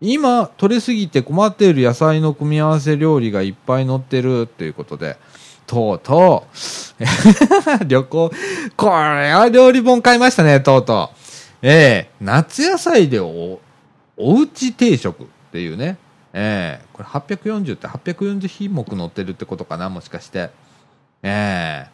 [0.00, 5.16] 今、取れすぎて困っている野菜の組み合わせ料理がいっぱい載ってるっていうことで、
[5.66, 6.46] とうと
[7.80, 8.30] う、 旅行、
[8.76, 11.16] これは料理本買いましたね、とうとう。
[11.62, 13.60] ええ夏野菜でお、
[14.16, 15.98] おうち定食っていうね。
[16.32, 20.50] ええこれ840って840品目載ってるってことかな、もしかして。
[21.24, 21.88] え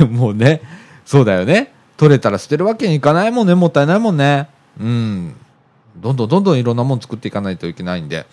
[0.00, 0.60] え もうね、
[1.06, 1.72] そうだよね。
[1.98, 4.48] 取れたら捨てるわけにいかないもんね、もったいないもんね。
[4.80, 5.34] うん。
[5.96, 8.24] どんどんどんどんいろんなもん作っていかないといけないんで、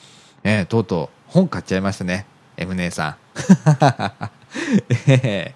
[0.44, 2.28] えーとうとう本買っちゃいましたね。
[2.58, 3.16] M 姉さん。
[5.10, 5.56] ええ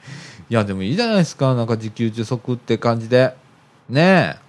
[0.50, 1.54] いや、でもいいじゃないですか。
[1.54, 3.36] なんか自給自足って感じで。
[3.88, 4.40] ねえ。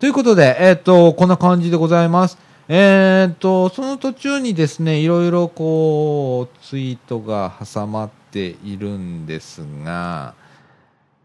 [0.00, 2.38] ということで、えっ、と、こんな感じでございます。
[2.68, 10.32] えっ、と、その途中にですね、いろいろこう、ツイートが挟まっているんですが、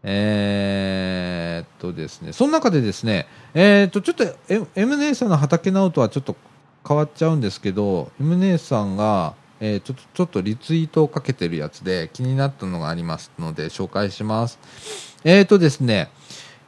[0.02, 6.36] えーっとですね、その中でですね、えーっと、ちょっと M, M 姉さんの畑直人はちょっと
[6.86, 14.58] 変わっちゃうんですけど、M 姉さんが、えーちょっと、ちょっとリツイートをかけてるやつで気になったのがありますので紹介します。
[15.24, 16.10] えーっとですね、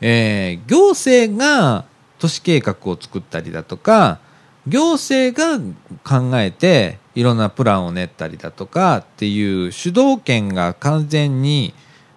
[0.00, 1.84] えー行政が
[2.18, 4.20] 都市計画を作ったりだとか、
[4.66, 5.58] 行政が
[6.04, 11.72] 考えていろんなプランを練ったりだとかっていう主導権が完全に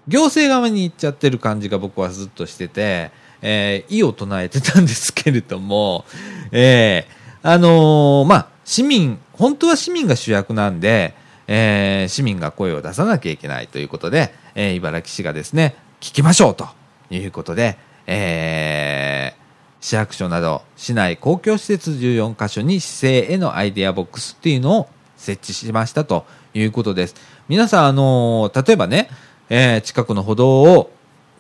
[0.08, 6.06] 行政側に行っちゃってる感じが僕はずっとしてて、えー異を唱えてたんですけれども、
[6.52, 11.16] えーあのーまあ、市民、本当は市民が主役なんで、
[11.48, 16.68] えー市民が声を出さなきゃいけないということで、えー茨城市がですね、聞きましょうと
[17.10, 17.78] いうことで、
[18.08, 19.44] えー
[19.82, 27.16] 市役所など市内公共施設14カ所に市政へのアイデアボックスっていうのを設置しましたということです。
[27.50, 29.10] 皆さん、あのー例えばね、
[29.50, 30.92] えー近くの歩道を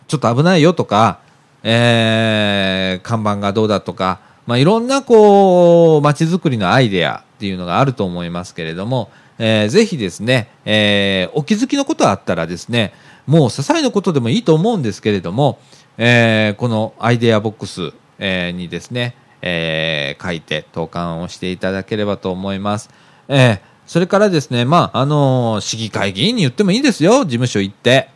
[0.07, 1.19] ちょっと危ないよとか、
[1.63, 12.93] えー看板がどうだとか、まあ、いろんなこう、街づくりのアイデアっていうのがあると思いますけれども、えーぜひですね、えーお気づきのことあったらですね、
[13.25, 15.59] もう些細なことでもいいと思うんですけれども、
[15.97, 22.89] えーこのアイデアボックス、えーにですね、えー書いて投函をしていただければと思います。
[23.27, 28.09] えーそれからですね、まあ、あのー市議会議員に言ってもいいですよ、事務所行って。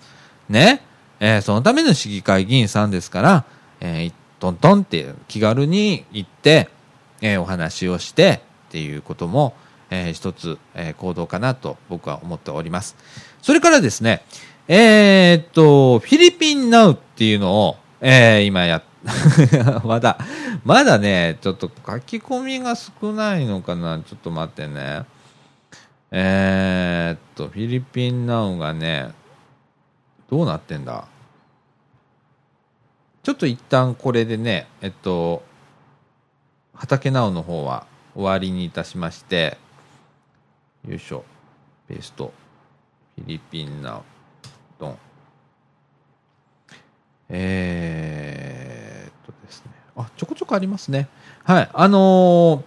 [0.49, 0.81] ね。
[1.19, 3.45] えーそのための市議会議員さんですから、
[3.81, 6.69] えートントンって気軽に行って、
[7.21, 9.55] えーお話をしてっていうことも、
[9.89, 12.95] えー一つ、えー行動かなと僕は思っております。
[13.41, 14.23] それからですね、
[14.67, 18.83] えーっと、フィリピンナウっていうのを、えー今や、
[19.85, 20.17] まだ、
[20.65, 23.99] まだね、ちょっと書き込みが少ないのかな。
[23.99, 25.05] ちょっと待ってね。
[26.11, 29.11] えーっと、フィリピンナウがね、
[30.29, 31.07] どうなってんだ？
[33.23, 35.43] ちょっと一旦これでね、えっと、
[36.73, 39.57] 畑直の方は終わりにいたしまして、
[40.87, 41.25] よいしょ、
[41.89, 42.31] ペースト、
[43.15, 44.01] フィリピンナ、
[44.79, 44.97] ドン。
[47.29, 51.09] えー、っとですね、あ、ちょこちょこありますね。
[51.43, 52.61] はい、あのー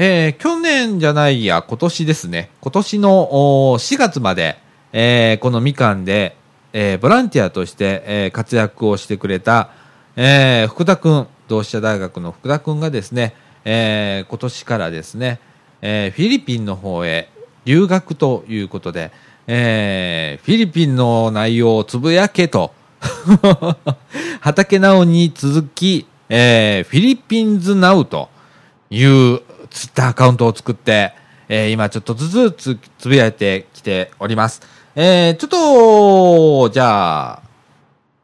[0.00, 2.50] えー去年じゃないや、今年ですね。
[2.60, 4.58] 今年のお4月まで、
[4.92, 6.36] えーこのみかんで、
[6.72, 9.70] えーボランティアとして、えー活躍をしてくれた、
[10.16, 15.38] えー福田くん、同志社大学の福田くんがですね、えー今年からですね、
[15.82, 17.30] えーフィリピンの方へ
[17.64, 19.12] 留学ということで、
[19.46, 22.72] えーフィリピンの内容をつぶやけと、
[24.40, 28.28] 畑直に続き、えーフィリピンズナウと
[28.90, 31.12] いうツイッターアカウントを作って、
[31.48, 34.62] えー今ちょっとずつつつぶやいてきております。
[34.96, 37.42] えーちょっと、じゃあ、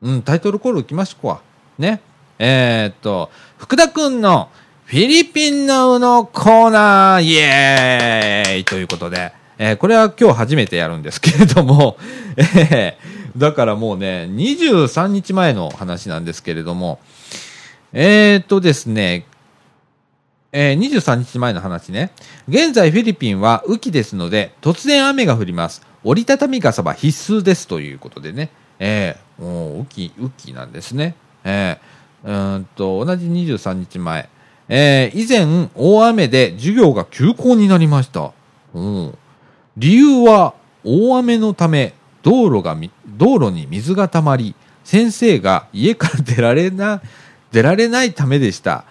[0.02, 1.40] うん、タイトルコールいきましょうか。
[1.78, 2.00] ね。
[2.38, 4.50] えーっと、福田くんの
[4.86, 11.96] フィリピンナウのコーナー、イエーイということで、えーこれは今日初めてやるんですけれども、
[12.36, 17.00] えーだからもうね、23日前の話なんですけれども、
[17.92, 19.24] えーっとですね、
[20.52, 22.10] えー23日前の話ね。
[22.48, 25.80] 現在フィリピンは雨季ですので、突然雨が降ります。
[26.04, 28.50] 折りたたみ傘は必須ですということでね。
[28.78, 31.14] えーもう雨季、雨季なんですね。
[31.42, 34.28] えーうんと、同じ23日前。
[34.68, 38.32] えー以前、大雨で授業が休校になりました。
[38.74, 39.18] うん
[39.76, 40.54] 理由は、
[40.84, 44.54] 大雨のため、道路が、道路に水が溜まり、
[44.84, 47.02] 先生が家から出られな、
[47.50, 48.84] 出られないためでした。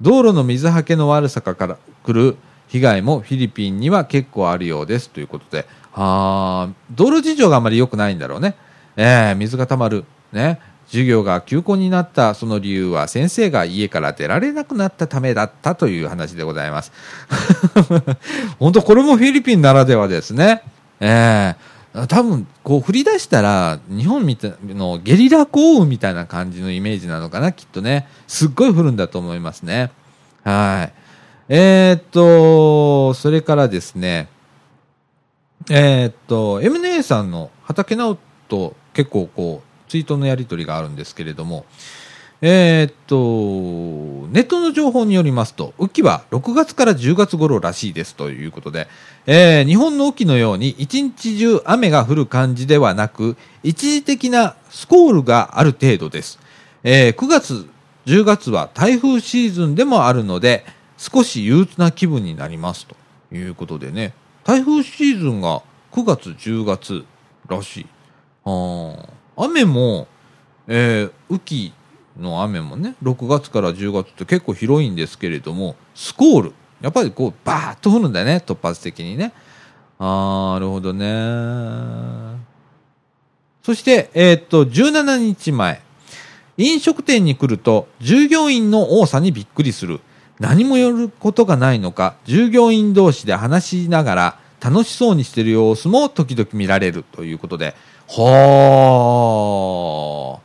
[0.00, 2.36] 道路の水はけの悪さから来る
[2.68, 8.56] 被害もフィリピンには結構あるようですということで、あ道路事情があまり良くないんだろうね。
[8.96, 10.04] えー水が溜まる。
[10.32, 10.60] ね。
[10.86, 16.92] 授業が休校になったその理由は先生が家から出られなくなったためだったという話でございます。
[18.58, 20.62] 本当これもフィリピンならではですね。
[21.00, 21.76] ええ
[22.08, 28.06] 多分、こう降り出したら、日本みたいのゲリラ豪雨みたいな感じのイメージなのかな、きっとね。
[28.26, 29.90] すっごい降るんだと思いますね。
[30.44, 30.92] はい。
[31.48, 34.28] えーっと、それからですね、
[35.70, 38.18] えーっと、M 姉さんの畑直
[38.48, 41.64] 人結構こう、ツイートのやり取りがあるんですけれども、
[42.42, 48.88] えー、っと、ネットの情報によりますと、雨季は6月から10月頃らしいですということで、
[49.26, 56.38] えー、日本の雨季のように一日中雨が降る感じではなく、一時的なスコールがある程度です。
[56.84, 57.66] えー、9月、
[58.04, 60.66] 10月は台風シーズンでもあるので、
[60.98, 62.94] 少し憂鬱な気分になりますと
[63.34, 64.14] いうことでね、
[64.44, 65.62] 台風シーズンが
[65.92, 67.04] 9月、10月
[67.48, 67.86] らしい。
[69.36, 70.08] 雨も、
[70.66, 71.72] えー、雨季
[72.18, 76.52] の雨もね、6月から10月って結構広いんですけれども、スコール。
[76.80, 79.32] やっぱりこう、バーッと降るんだよね、突発的にね。
[79.98, 81.06] あー、なるほどね。
[83.62, 85.82] そして、えー、っと、17日前。
[86.58, 90.00] 飲食店に来ると、従業員の多さにびっくりする。
[90.38, 97.74] 何もやることがないのか、従業員同士で話しながら、楽しそうにしてる様子も時々見られるということで、
[98.08, 98.22] は
[100.38, 100.40] あ。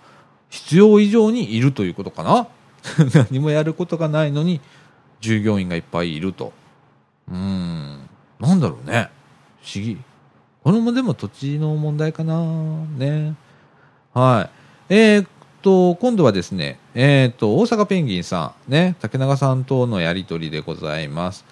[0.49, 2.47] 必要以上にいるということかな？
[3.30, 4.59] 何もやることがないのに
[5.20, 6.53] 従業員がいっぱいいると。
[7.30, 8.09] うん。
[8.39, 9.09] なんだろうね。
[9.64, 9.97] 不思議。
[10.64, 12.36] これもでも土地の問題かな？
[12.97, 13.36] ね。
[14.14, 14.49] は
[14.89, 14.93] い。
[14.93, 15.28] えー、っ
[15.62, 18.95] と今度はですねえー、っと大阪ペンギンさんね。
[18.99, 21.45] 竹永さんとのやりとりでございます。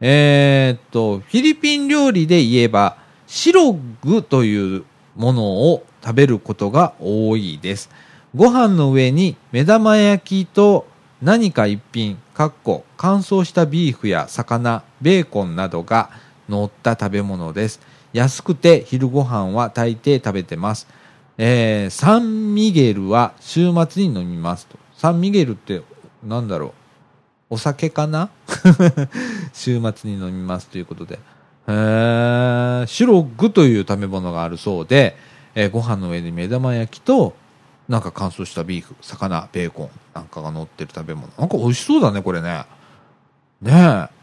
[0.00, 2.96] えー、っとフィリピン料理で言えば
[3.26, 4.84] シログという
[5.20, 7.90] ものを食べることが多いです
[8.34, 10.86] ご飯の上に目玉焼きと
[11.20, 16.10] 何か一品、かっこ乾燥したビーフや魚、ベーコンなどが
[16.48, 17.80] 乗った食べ物です。
[18.14, 20.88] 安くて昼ご飯は大抵食べてます。
[21.36, 24.78] えー、サンミゲルは週末に飲みますと。
[24.96, 25.82] サンミゲルって
[26.24, 26.72] なんだろう？
[27.50, 28.30] お酒かな？
[29.52, 31.18] 週末に飲みますということで。
[32.84, 35.16] え、シログという食べ物があるそうで、
[35.54, 37.34] えー、ご飯の上に目玉焼きと
[37.88, 41.28] なんか乾燥したビーフ、魚、ベーコンなんかが乗ってる食べ物。
[41.38, 42.64] なんか美味しそうだね、これね。
[43.60, 44.20] ねえ。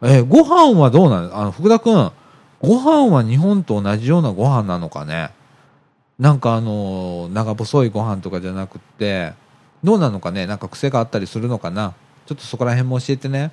[0.00, 2.12] えー、ご飯はどうなのあの、福田くん、
[2.60, 5.30] ご飯は日本と同じようなご飯なのかね？
[6.18, 9.32] なんかあのー、長細いご飯とかじゃなくって、
[9.84, 10.46] どうなのかね？
[10.46, 11.94] なんか癖があったりするのかな？
[12.26, 13.52] ちょっとそこら辺も教えてね。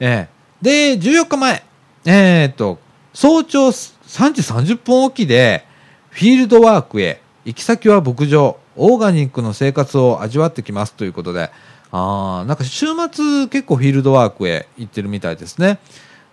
[0.00, 1.62] えー、で、14日前、
[2.06, 2.78] えー、っと、
[3.14, 5.64] 早朝3時30分起きで、
[6.10, 11.50] フィールドワークへ行き先は牧場、オーガニックの生活を味わってきますということで、
[11.92, 15.78] ああ、なんか週末結構フィールドワークへ行ってるみたいですね。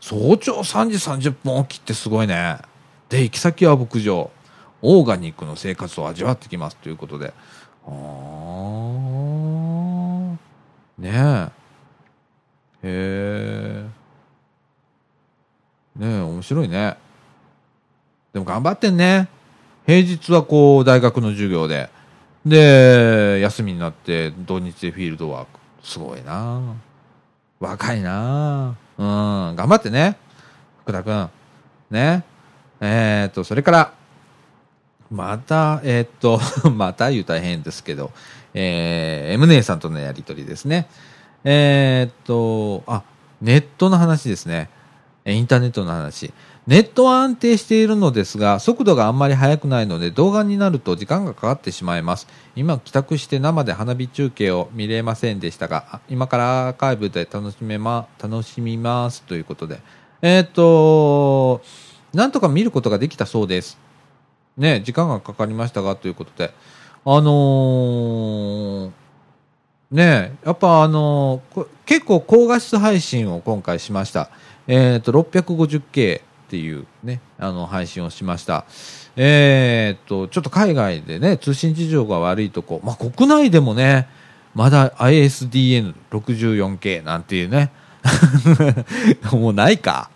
[0.02, 2.58] 早朝3時30分起きってすごいね。
[3.10, 4.30] で、行き先は牧場、
[4.82, 7.34] オーガニックの生活を味わってきますということで。
[7.88, 7.92] ああ、
[10.98, 11.52] ねえ。
[12.84, 14.01] へえ。
[16.02, 16.97] ねえ、面白いね。
[18.34, 19.28] でも頑張ってんね。
[19.86, 21.91] 平日はこう、大学の授業で、
[22.43, 25.60] で、休みになって土日でフィールドワーク。
[25.84, 26.60] すごいな
[27.60, 30.18] 若いなうん、頑張ってね。
[30.82, 31.30] 福田くん。
[31.91, 32.24] ね。
[32.80, 33.93] えー、っと、それから、
[35.12, 36.41] また、えー、っと、
[36.72, 38.12] また言う大変ですけど、
[38.56, 40.88] えー、M 姉さんとのやりとりですね。
[41.43, 43.04] えー、っと、あ、
[43.39, 44.70] ネットの話ですね。
[45.26, 46.34] インターネットの話。
[46.68, 52.28] ネットは安定しているのですが、速度があんまり速くないので、動画になると時間がかかってしまいます。
[52.56, 59.80] 今、帰宅して生で花火中継を見れませんでしたが、今からアーカイブで楽しめま、楽しみますということで。
[60.22, 61.62] えっ、と、
[62.14, 63.80] なんとか見ることができたそうです。
[64.58, 66.54] ね、時間がかかりましたが、ということで。
[67.04, 68.92] あのー、
[69.92, 74.30] ねやっぱあのー、結構高画質配信を今回しました。
[74.68, 78.66] えっ、と、650K っていうね、あの、配信をしました。
[79.16, 84.07] えー、っと、ちょっと海外でね、通信事情が悪いとこ、まあ、国内でもね、
[84.53, 87.72] まだ ISDN64K なんていうね、
[89.32, 90.09] もうないか。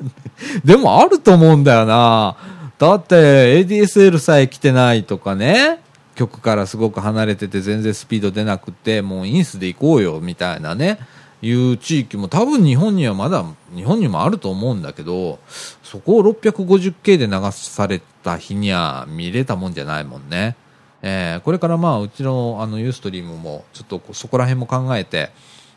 [0.64, 2.36] でもあると思うんだよな。
[2.78, 5.80] だって ADSL さえ来てないとかね、
[6.14, 10.98] 曲からすごく離れてて全然スピード出なくて、もうインスで行こうよみたいなね。
[11.40, 15.38] いう地域も多分日本にはまだ日本にもあると思うんだけど
[15.82, 20.56] そこを 650K で流された日には見れたもんじゃないもんね、
[21.02, 25.30] えー、これからまあうちのあのユーストリームもちょっとそこら辺も考えて、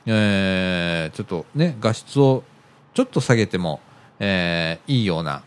[0.07, 2.43] えー、ちょっとね画質を
[2.93, 3.79] ちょっと下げても、
[4.19, 5.43] えー、いいような、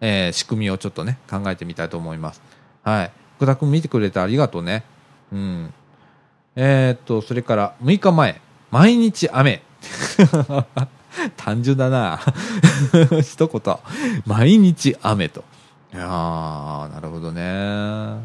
[0.00, 2.40] えー、仕組みをちょっとね考えてみたいと思います。
[2.84, 3.12] はい。
[3.36, 4.84] 福田君見てくれてありがとうね。
[5.32, 5.74] うん。
[6.54, 8.45] えー、っとそれから6日前。
[8.76, 9.62] 毎日雨。
[11.38, 12.20] 単純だな。
[13.24, 13.76] 一言。
[14.26, 15.44] 毎日雨と。
[15.94, 18.20] いやー、なるほどね。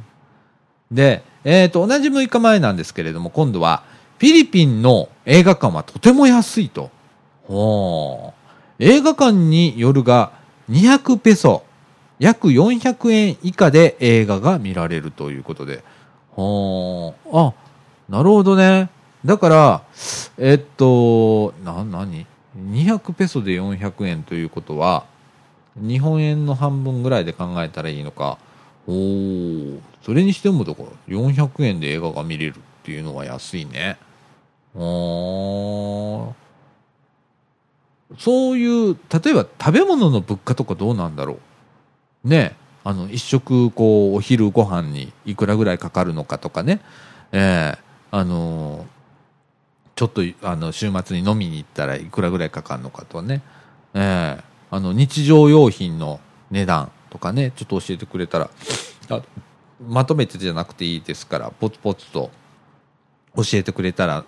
[0.92, 3.84] で、えっ、と、同じ6日前なんですけれども、今度は、
[4.20, 6.92] フィリピンの映画館はとても安いと。
[7.48, 8.34] ほ。
[8.78, 10.34] 映画館によるが、
[10.70, 11.64] 200ペソ、
[12.20, 15.82] 約400円以下で映画が見られるということで。
[16.32, 17.16] ほ。
[17.32, 17.54] あ、
[18.10, 18.90] なるほどね。
[19.24, 19.84] だから、
[20.38, 22.26] えっと、な、なに
[22.58, 25.06] ?200 ペソで400円ということは、
[25.76, 28.38] 日本円の半分ぐらいで考えたらいいのか。
[28.88, 33.98] おお、それにしてもだから400円で映画が見れるっていうのは安いね。
[34.76, 36.34] お
[38.18, 41.40] そういう、例えば食べ物の物価とかどうなんだろ
[42.26, 42.30] う。
[42.30, 46.82] ねあの、一食こう、お昼ご飯にいくらぐらいかかるのかとかね。
[47.32, 48.86] ええー、あのー、
[49.96, 53.42] ちょっと、あの、週末に飲みに行ったらいくらぐらいかかるのかとね。
[53.94, 58.50] ええーあの、日常用品の値段とかね、ちょっと教えてくれたら、
[59.86, 62.32] まとめてじゃなくていいですから、ポツポツと
[63.36, 64.24] 教えてくれたら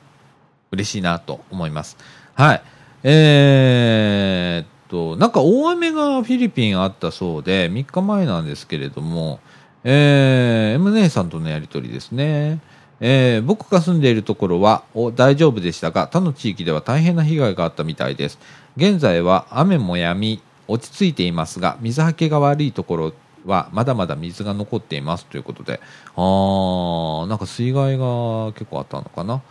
[0.71, 1.97] 嬉しいなと思います。
[2.33, 2.61] はい。
[3.03, 9.39] えー、と、なんか大雨がフィリピンあったそうで、3日前なんですけれども、
[9.85, 12.59] えー、M 姉さんとのやりとりですね。
[12.99, 14.83] えー、僕が住んでいるところは
[15.15, 18.39] 大丈夫でしたが、他の地域では大変な被害があったみたいです。
[18.77, 23.13] 現在は雨も止み、落ち着いていますが、水はけが悪いところ
[23.45, 25.79] はまだまだ水が残っていますということで、
[26.15, 29.41] あー、なんか水害が結構あったのかな。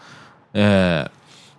[0.54, 1.06] え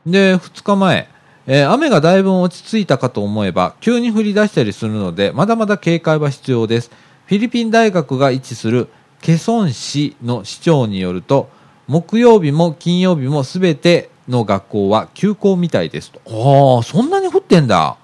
[0.07, 1.07] ー、で、2日前、
[1.45, 6.91] えー、雨がだいぶ落ち着いたかと思えば、急に降り出したりするので、まだまだ警戒は必要です。
[7.25, 8.89] フィリピン大学が位置する
[9.21, 11.49] ケソン市の市長によると、
[11.87, 16.19] 木曜日も金曜日もすべての学校は休校みたいですと。
[16.27, 17.97] ああ、そんなに降ってんだ。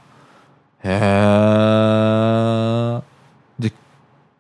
[0.84, 1.00] へえ。
[3.60, 3.74] で、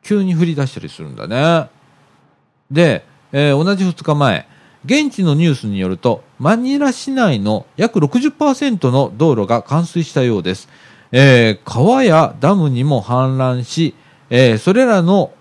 [0.03, 1.69] 急に降り出したりするんだね。
[2.69, 4.47] で、えー、同じ2日前、
[4.85, 10.69] 現地のニュースによると、マニラ市内の約60%の道路が冠水したようです。
[11.11, 13.95] えー、川やダムにも氾濫し、
[14.29, 15.31] えー、それらの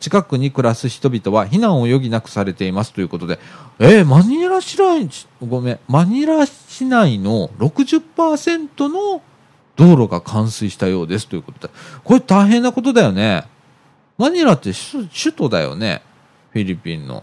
[0.00, 3.38] 近くに暮らす人々は避難を余儀なくされていますということで、
[3.78, 5.08] えー、マニラ市内、
[5.46, 9.22] ごめん、マニラ市内の60%の
[9.76, 11.72] 道路が冠水したようですということで、
[12.04, 13.44] これ大変なことだよね。
[14.18, 16.02] マニラって首都だよね。
[16.50, 17.22] フィリピンの。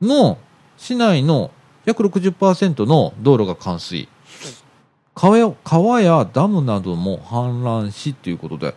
[0.00, 0.38] の、
[0.76, 1.50] 市内の
[1.84, 4.08] 約60%の道路が冠水。
[5.14, 8.74] 川や川やダムなども氾濫しということで、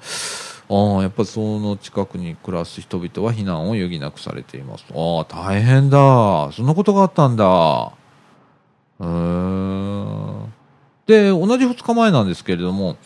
[0.68, 4.86] ああ、やっぱりその近くに暮らす人々は避難を余儀なくされています。
[4.94, 6.52] ああ、大変だ。
[6.54, 7.92] そんなことがあったんだ。
[9.00, 10.46] へー。
[11.08, 12.98] で、同じ2日前なんですけれども、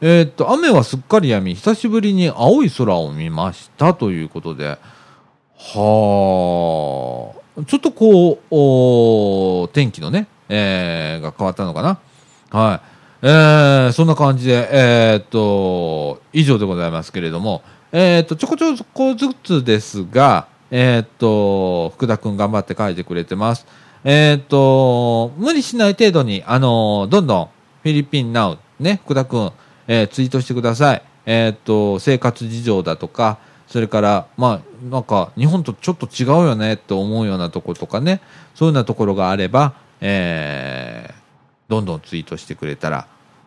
[0.00, 4.78] えー、っと、雨はすっかり止み、久しぶりに青い空を見ましたということで、
[5.56, 8.38] はあ、ちょっとこ
[9.64, 11.98] う、天気のね、えー、が変わったのかな。
[12.50, 12.97] はい。
[13.20, 23.66] えー、そんな感じで、えー、っと、以上でございますけれども、えー、っと、ちょこちょこずつですが、えー、っと、福田くん頑張って書いてくれてます。
[24.04, 27.48] えー、っと、無理しない程度に、あのどんどん、
[27.82, 29.52] フィリピンナウ、ね、福田くん、
[29.88, 31.02] えツイートしてください。
[31.26, 38.20] えっと、生活事情だとか、それから、まあ、なんか、日本とちょっと違うよねって思うようなとことかね、
[38.54, 41.17] そういうようなところがあれば、えー、
[41.68, 43.06] どんどんツイートしてくれたら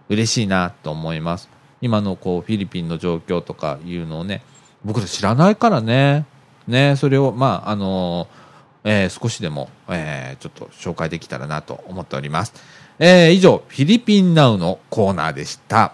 [0.09, 1.49] 嬉しいなと思います。
[1.81, 4.43] 今のこうフィリピンの状況とかいうのをね、
[4.85, 6.25] 僕ら知らないからね、
[6.67, 8.27] ね、それを、まあ、あの
[8.83, 12.53] えー、少しでも、えー、ちょっと紹介できたらなと思っております。
[12.99, 15.93] えー、以上、フィリピンナウのコーナーでした。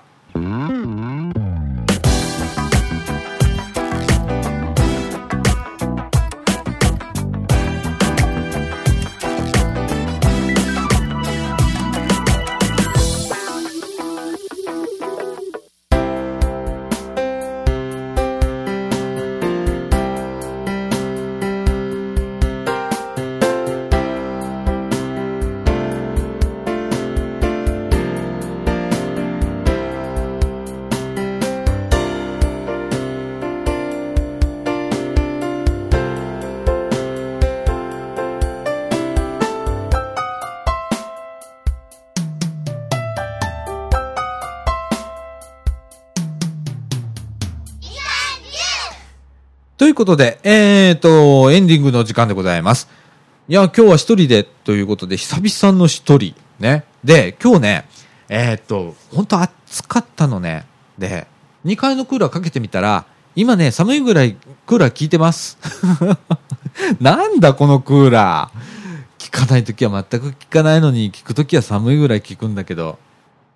[50.07, 52.87] ことで、えーと、エンディングの時間でございます。
[53.49, 56.33] いや、今日は一人でということで、久々の一人。
[56.59, 56.85] ね。
[57.03, 57.89] で、今日ね、
[58.29, 60.65] えー、っと、本当暑かったのね。
[60.97, 61.27] で、
[61.65, 63.03] 2階のクーラーかけてみたら、
[63.35, 65.57] 今ね、寒いぐらいクーラー効いてます。
[67.01, 69.29] なんだこのクーラー。
[69.29, 72.97] 効かないときは全く効かないのに、効くときは寒いぐらい効くんだけど。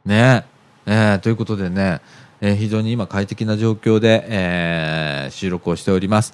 [0.03, 0.43] ね
[0.85, 0.91] え。
[1.15, 2.01] ー、ということでね、
[2.41, 6.33] えー、非常に今快適な状況で、えー、収録をしております。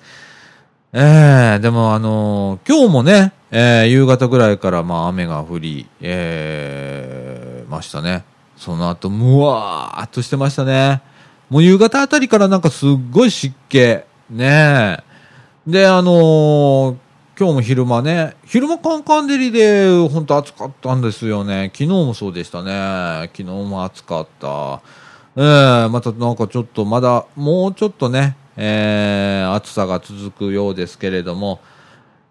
[0.93, 8.24] えー、でもあのー、今日もね、えー、夕方ぐらいからまあ雨が降り、えー、ましたね。
[8.55, 11.01] その後、むわーっとしてましたね。
[11.49, 13.99] もう夕方あたりからなんかすっごい湿気。
[14.30, 14.97] ね
[15.68, 16.95] で、あのー、
[17.38, 21.70] 今日も昼間ね、昼間カンカン照りで本当暑かったんですよね。
[21.74, 23.30] 昨日もそうでしたね。
[23.36, 24.82] 昨日も暑かった。
[25.38, 31.60] えー、またなんかちょっとまだ、もうちょっとね、えー、暑さが続くようですけれども、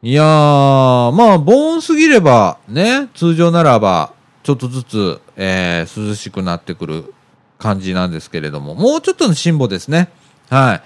[0.02, 7.14] いやー、まあ、ボーンすぎれば、ね、通常ならば、ちょっとずつ、えー、涼しくなってくる
[7.58, 10.08] 感じなんですけれども、もうちょっとの辛抱ですね。
[10.50, 10.82] はい。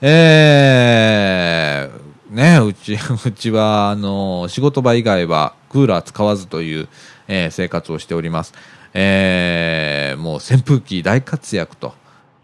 [0.00, 2.94] えー、ね、うち、
[3.26, 6.88] うちは、あの、仕事場以外はクーラー使わずという、
[7.26, 8.54] えー、生活をしております。
[8.94, 11.94] えー、もう扇風機大活躍と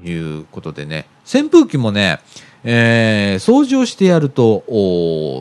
[0.02, 2.20] いうことでね、扇風機もね、
[2.64, 4.64] えー、掃除をしてやると、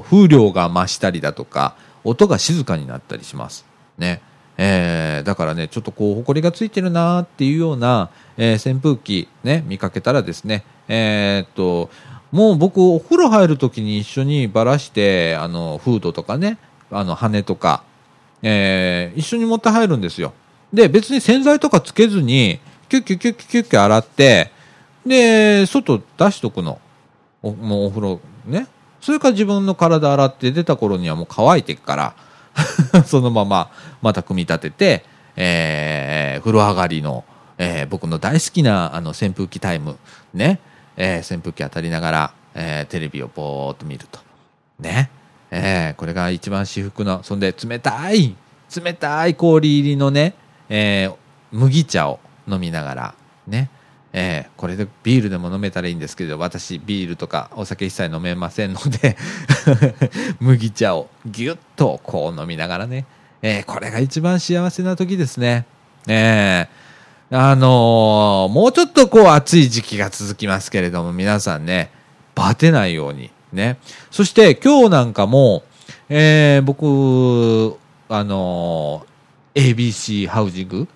[0.10, 3.66] 風量が増したりだとか、音が静かになったりします。
[3.98, 4.22] ね。
[4.62, 11.90] えー、だからね、ちょっとこう、埃がついてるなーっていうような、えー、扇風機ね、見かけたらですね、えー、っと、
[12.32, 16.58] もう僕、お風呂入るときに一緒にばらして、あの、フードとかね、
[16.92, 17.84] あの、羽とか、
[18.42, 20.34] えー、一緒に持って入るんですよ。
[20.74, 24.52] で、別に洗剤とかつけずに、キュッキュッキュッキュッキュッキュ洗って、
[25.06, 26.80] で、外出しとくの。
[27.42, 28.68] おもうお風呂ね。
[29.02, 32.16] それか自分の体洗って出た頃にはもう乾いてっから
[33.06, 35.06] そのまままた組み立てて、
[35.38, 37.24] えー、風呂上がりの、
[37.58, 39.98] えー、僕の大好きなあの扇風機タイム、
[40.34, 40.60] ね、
[40.98, 44.20] えー、扇風機当たりながら、えー、テレビをぼーっと見ると。
[44.80, 45.10] ね。
[45.52, 48.36] えー、これが一番至福の、そんで冷たい、
[48.76, 50.36] 冷たい氷入りのね、
[50.70, 51.16] えー、
[51.52, 53.16] 麦茶を飲みながら、
[53.48, 53.70] ね、
[54.14, 59.18] えー、これでビールでも飲めたらいいんですけど私ビールとかお酒一切飲めませんので
[60.40, 63.06] 麦茶をぎゅっとこう飲みながらね、
[63.42, 65.66] えー、これが一番幸せな時ですね。
[66.08, 71.92] えー、あのー、もうちょっとこう暑い時期が続きますけれども皆さんね
[72.34, 73.78] バテないようにね。
[74.10, 75.64] そして今日なんかも、
[76.10, 79.06] えー、僕あの
[79.56, 80.88] ABC ハウジング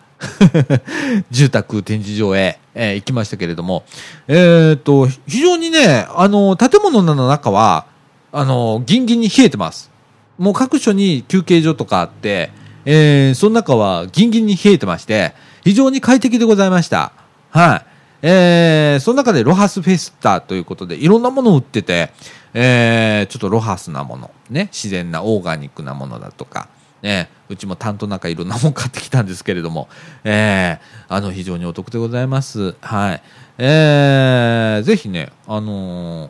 [1.32, 3.84] 住宅展示場へ、えー、行きましたけれども、
[4.28, 7.86] えー、っと、非常にね、あの、建物の中は、
[8.32, 9.91] あの、ギンギンに冷えてます。
[10.38, 12.51] もう各所に休憩所とかあって、
[12.86, 15.34] えー、その中はギンギンに冷えてまして、
[15.64, 17.14] 非常に快適でございました。
[17.51, 17.86] はい。
[18.26, 22.12] えー、その中でロハスフェスタということで、いろんなものを売ってて、
[22.54, 26.70] えー、ちょっとロハスなもの、ね、自然なオーガニックなものだとか、
[27.04, 29.89] ね、うちも担当なんかいろんなもん買ってきたんですけれども、
[30.24, 32.76] えー、あの、非常にお得でございます。
[32.80, 33.22] はい。
[33.58, 36.30] えー、ぜひね、あの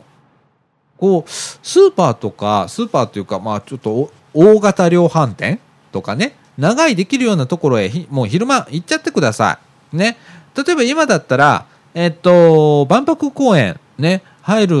[0.98, 5.60] こう、スーパーとか、スーパーというか、まあちょっと大型量販店
[5.92, 9.60] とかね、長いできるようなところへもう昼間行っちゃってくださ
[9.92, 9.96] い。
[9.96, 10.16] ね。
[10.56, 14.76] 例えば今だったら、えっと、万博公園ね、入る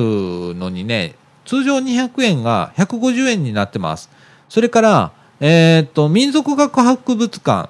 [0.56, 1.14] のにね、
[1.44, 4.10] 通常200円が150円になってます。
[4.48, 5.12] それから、
[5.46, 7.68] えー、っと、民族学博物館、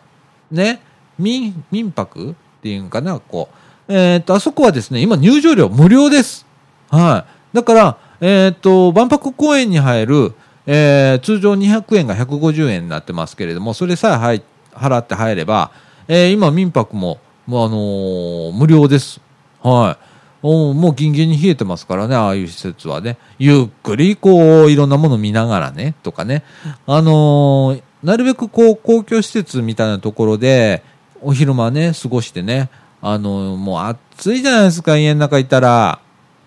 [0.53, 0.81] ね、
[1.18, 3.49] 民、民泊っていうのかな、こ
[3.89, 3.93] う。
[3.93, 6.47] えー、っと、あそこはですね、今入場料無料です。
[6.89, 7.57] はい。
[7.57, 10.35] だから、えー、っと、万博公園に入る、
[10.66, 15.72] えー、通常200円が150円になってますけれども、それさえ入払って入れば、
[16.07, 19.20] えー、今民泊も、もうあのー、無料です。
[19.64, 20.14] はい。
[20.47, 23.16] おもうギンギンに冷えてますからね、ああいう施設はね。
[23.38, 26.45] ゆっくりこう、いろんなもの見ながらね、とかね。
[26.86, 30.82] あのー、なるべくこう、公共施設みたいなところで、
[31.22, 32.68] お昼間ね、過ごしてね。
[33.01, 35.99] あのー、もう暑いじゃないですか、家の中いたら。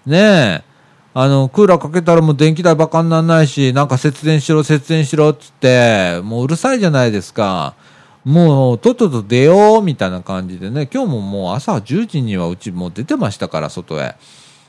[0.06, 0.64] ねえ。
[1.16, 7.74] あの、クーラーかけたらもう電気代バカにならないし、なんか節電しろ、節電しろっつって、もううるさいじゃないですか。
[8.28, 14.16] もう、とっとと出よう、みたいな感じでね、今日ももう朝10時にはうちもう出てましたから、外へ。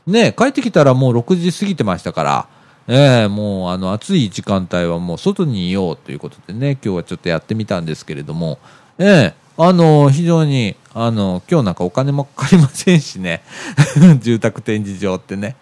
[0.07, 2.49] ね、帰ってきたらもう6時過ぎてましたから、
[2.87, 8.61] ええー、もうあの暑い時間帯はもう外にいようということでね、今日はちょっとやってみたんですけれども、
[8.97, 13.43] ええー、あの、非常に、あの、今日なんかお金もかかりませんしね。
[14.23, 15.57] 住宅展示場ってね。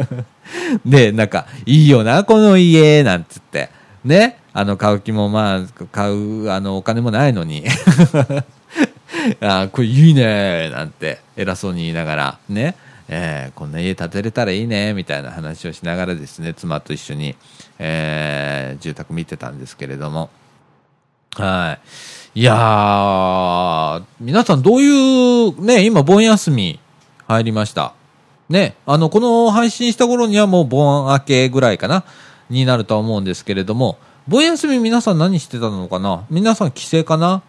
[0.86, 3.68] で、なんか、いいよな、この家、なんつって。
[4.02, 4.41] ね。
[4.54, 5.60] あの、買う気もまあ、
[5.92, 7.64] 買う、あの、お金もないのに。
[9.40, 12.74] あこれいいねなんて偉そうに言いながら、ね、
[13.08, 17.36] えー、こんな家建てれたらいいねみたいな話をしながらですね妻と一緒に、
[17.78, 20.30] えー、住宅見てたんですけれども。
[21.34, 21.78] は
[22.34, 22.40] い。
[22.40, 24.88] いやー皆さんどうい
[25.48, 26.80] うね今盆休み
[27.28, 27.92] 入りました？
[28.48, 32.04] ねあのこの配信した頃にはもう盆明けぐらいかな
[32.50, 33.98] になると思うんですけれども
[34.28, 36.24] 盆休み皆さん何してたのかな？
[36.30, 37.42] 皆さん帰省かな？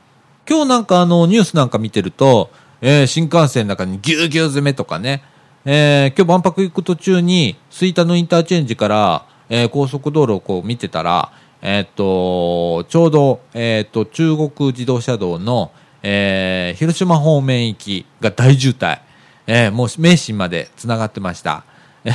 [0.50, 2.50] 今日なんかあのニュースなんか見てると、
[2.82, 5.24] えー、新幹線の中にぎゅうぎゅう詰めとかね、
[5.66, 15.72] えー、今日万博行く途中に、吹田のインターチェンジから、えー、高速道路をこう見てたら、えー、っと、ちょうど、えー、っと、中国自動車道の、
[16.02, 19.00] えー、広島方面行きが大渋滞。
[19.46, 21.64] えー、もう名神まで繋がってました。
[22.04, 22.08] い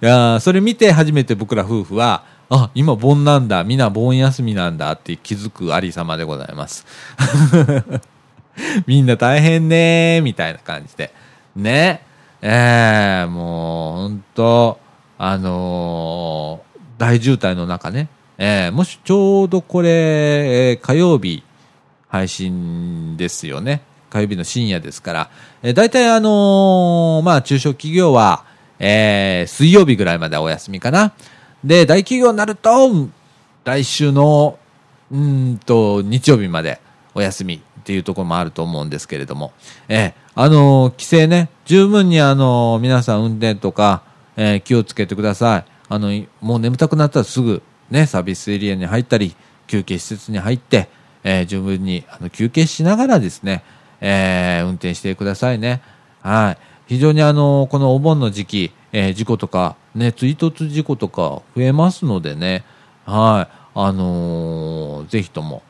[0.00, 6.84] やそれ見て初めて僕ら夫婦は、あ、今盆なんだ、みんな盆休みなんだって気づくありさまでございます。
[8.86, 11.14] みんな大変ねみたいな感じで。
[11.54, 12.02] ね。
[12.42, 14.78] ええー、もう、本当
[15.18, 21.44] あのー、大渋滞の中ね、えー、もしちょうどこれ、えー、火曜日
[22.08, 23.82] 配信ですよね。
[24.08, 25.30] 火曜日の深夜ですから、
[25.62, 28.44] えー、大体あのー、まあ中小企業は、
[28.80, 31.12] えー、水曜日ぐらいまでお休みかな。
[31.64, 33.08] で、大企業になると、
[33.64, 34.58] 来週の、
[35.10, 36.80] うんと、日曜日まで
[37.14, 39.52] お休みっていうところもあると思うんですけれども、
[39.88, 44.02] えー、あのー、規制ね、十分にあのー、皆さん運転とか、
[44.36, 45.64] えー、気をつけてください。
[45.88, 46.08] あの、
[46.40, 49.34] もう眠たくなったらすぐ、ね、サービスエリアに入ったり、
[49.66, 50.88] 休憩施設に入って、
[51.24, 53.62] えー、十分にあの休憩しながらですね、
[54.00, 55.82] えー、運転してくださいね。
[56.22, 56.58] はい。
[56.86, 62.64] 非常にあの、このお盆の時期、えー、事故とか、ね、追突事故とか増えますのでね、
[63.06, 63.60] はい。
[63.74, 65.62] あのー、ぜひとも、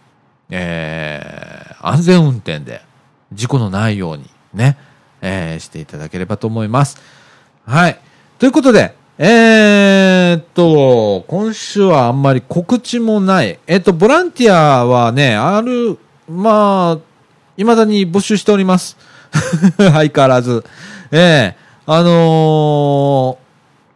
[0.51, 2.83] えー、安全運転で
[3.33, 4.79] 事故のないようにね、
[5.21, 7.01] えー、していただければと思います。
[7.67, 7.99] はい。
[8.39, 13.59] ということで、えー、っと、今週はあんまり告知もない。
[13.67, 16.99] え、っと、ボランティアはね、ある、まあ、
[17.57, 18.97] 未だに募集しております。
[19.77, 20.65] 相変わらず。
[21.13, 23.50] ええー、あのー、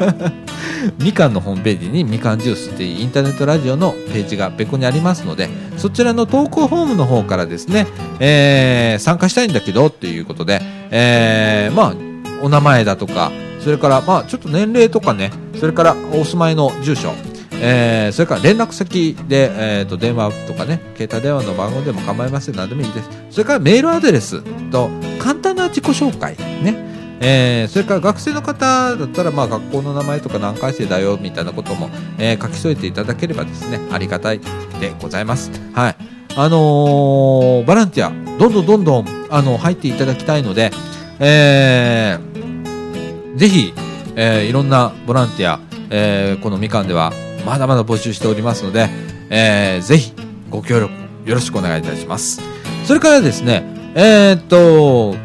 [1.02, 7.88] みかんのホームページにみかんジュースっていうインターネットラジオのページが別個にありますので、そちらの投稿フォームの方からですね、
[8.20, 10.62] えー、参加したいんだけどっていうことで、
[10.92, 12.07] えー、まあ、
[12.42, 17.14] お名前だとか、それから、まあ、ちょっと年齢とかね、それからお住まいの住所、
[17.54, 23.10] えー、それから連絡先で、えーと、電話とかね、携帯電話の番号でも構いません、何でもいいです。
[23.32, 26.86] それからメールアドレスと、簡単な自己紹介、ね。
[27.20, 34.40] えー、それから学生の方だったら、まあ、学校の名前とか何回生だよみたいなことも、えー、書き添えていただければですね、ありがたい
[34.80, 35.52] でございます。
[35.74, 35.96] はい。
[36.36, 40.72] あのー、ボランティア、どんどんどんどん、あの、入っていただきたいので、
[41.20, 43.74] えー、ぜひ、
[44.16, 45.60] えー、いろんなボランティア、
[45.90, 47.12] えー、このみかんでは
[47.46, 48.90] まだまだ募集しておりますので、
[49.30, 50.14] えー、ぜひ
[50.50, 50.94] ご協力
[51.26, 52.42] よろしくお願いいたします。
[52.86, 53.64] それからですね、
[53.96, 55.16] えー、っと、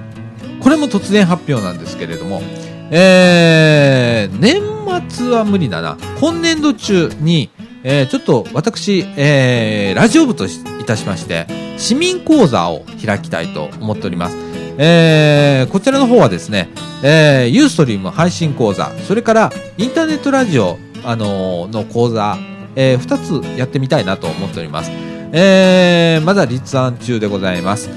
[0.60, 2.42] これも突然発表なんですけれども、
[2.90, 4.62] えー、年
[5.08, 5.96] 末は無理だな。
[6.20, 7.50] 今年度中に、
[7.84, 10.48] えー、ちょっと私、えー、ラジオ部とい
[10.84, 11.46] たしまして、
[11.78, 14.36] 市民講座を開きたいと思っております。
[14.78, 16.68] えー、こちらの方はですね、
[17.02, 22.36] えー、ユーストリーム配信講座、それからインターネットラジオ、あのー、の講座、
[22.76, 24.90] えー、2つやってみたいなと思っております。
[25.32, 27.90] えー、まだ立案中でございます。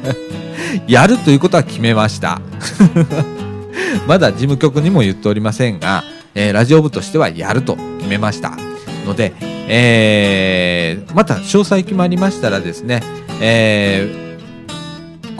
[0.86, 2.40] やるということは決めました。
[4.06, 6.04] まだ事務局にも言っておりませんが、
[6.34, 8.56] えーラジオ部としてはやると決めました。
[9.06, 9.32] ので、
[9.68, 13.02] えーまた詳細決まりましたらですね、
[13.40, 14.29] えー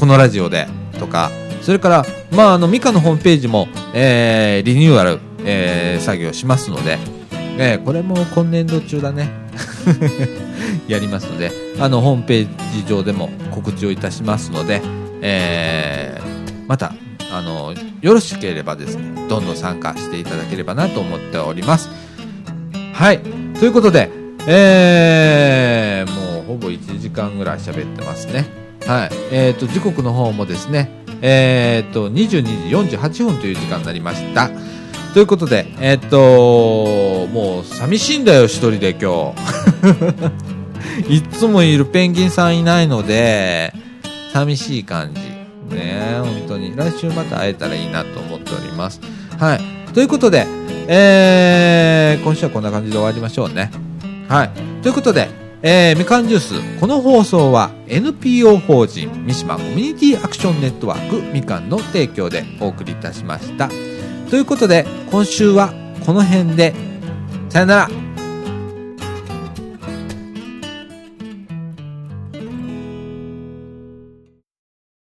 [0.00, 0.66] このラジオで
[0.98, 1.30] とか、
[1.60, 6.98] それから、まあ、あの、ミカのホームページも、えーリニューアル、えー作業しますので、
[7.58, 9.28] えーこれも今年度中だね。
[10.88, 14.80] やりますので、あの、ホームページ上でも告知をいたしますので、
[15.20, 16.94] えーまた、
[17.32, 21.90] あの、よろしければですね、どんどん参加していただければなと思っております。
[22.94, 23.20] はい。
[23.58, 24.10] ということで、
[24.46, 28.59] えーもうほぼ1時間ぐらい喋ってますね。
[28.90, 29.10] はい。
[29.30, 30.90] えっ、と、時刻の方もですね、
[31.22, 34.50] えっ、と、22時48分という時間になりました。
[35.14, 39.32] ということで、えっ、と、もう寂しいんだよ、一人で今
[41.06, 41.06] 日。
[41.08, 43.72] いつもいるペンギンさんいないので、
[44.32, 45.20] 寂しい感じ。
[45.72, 46.74] ね本当に。
[46.74, 49.00] 来週また会えたらいいなと思っております。
[49.38, 49.60] はい。
[49.94, 50.48] ということで、
[50.88, 53.70] えー、今週はこんな感じで終わりましょうね。
[54.28, 54.50] はい。
[54.82, 56.80] ということで、えー、みかんジュース。
[56.80, 63.68] この放送は NPO 法人三島コミュニティアクションネットワークみかんの提供でお送りいたしました。
[64.30, 65.74] ということで、今週は
[66.06, 66.74] この辺で、
[67.50, 68.09] さよなら。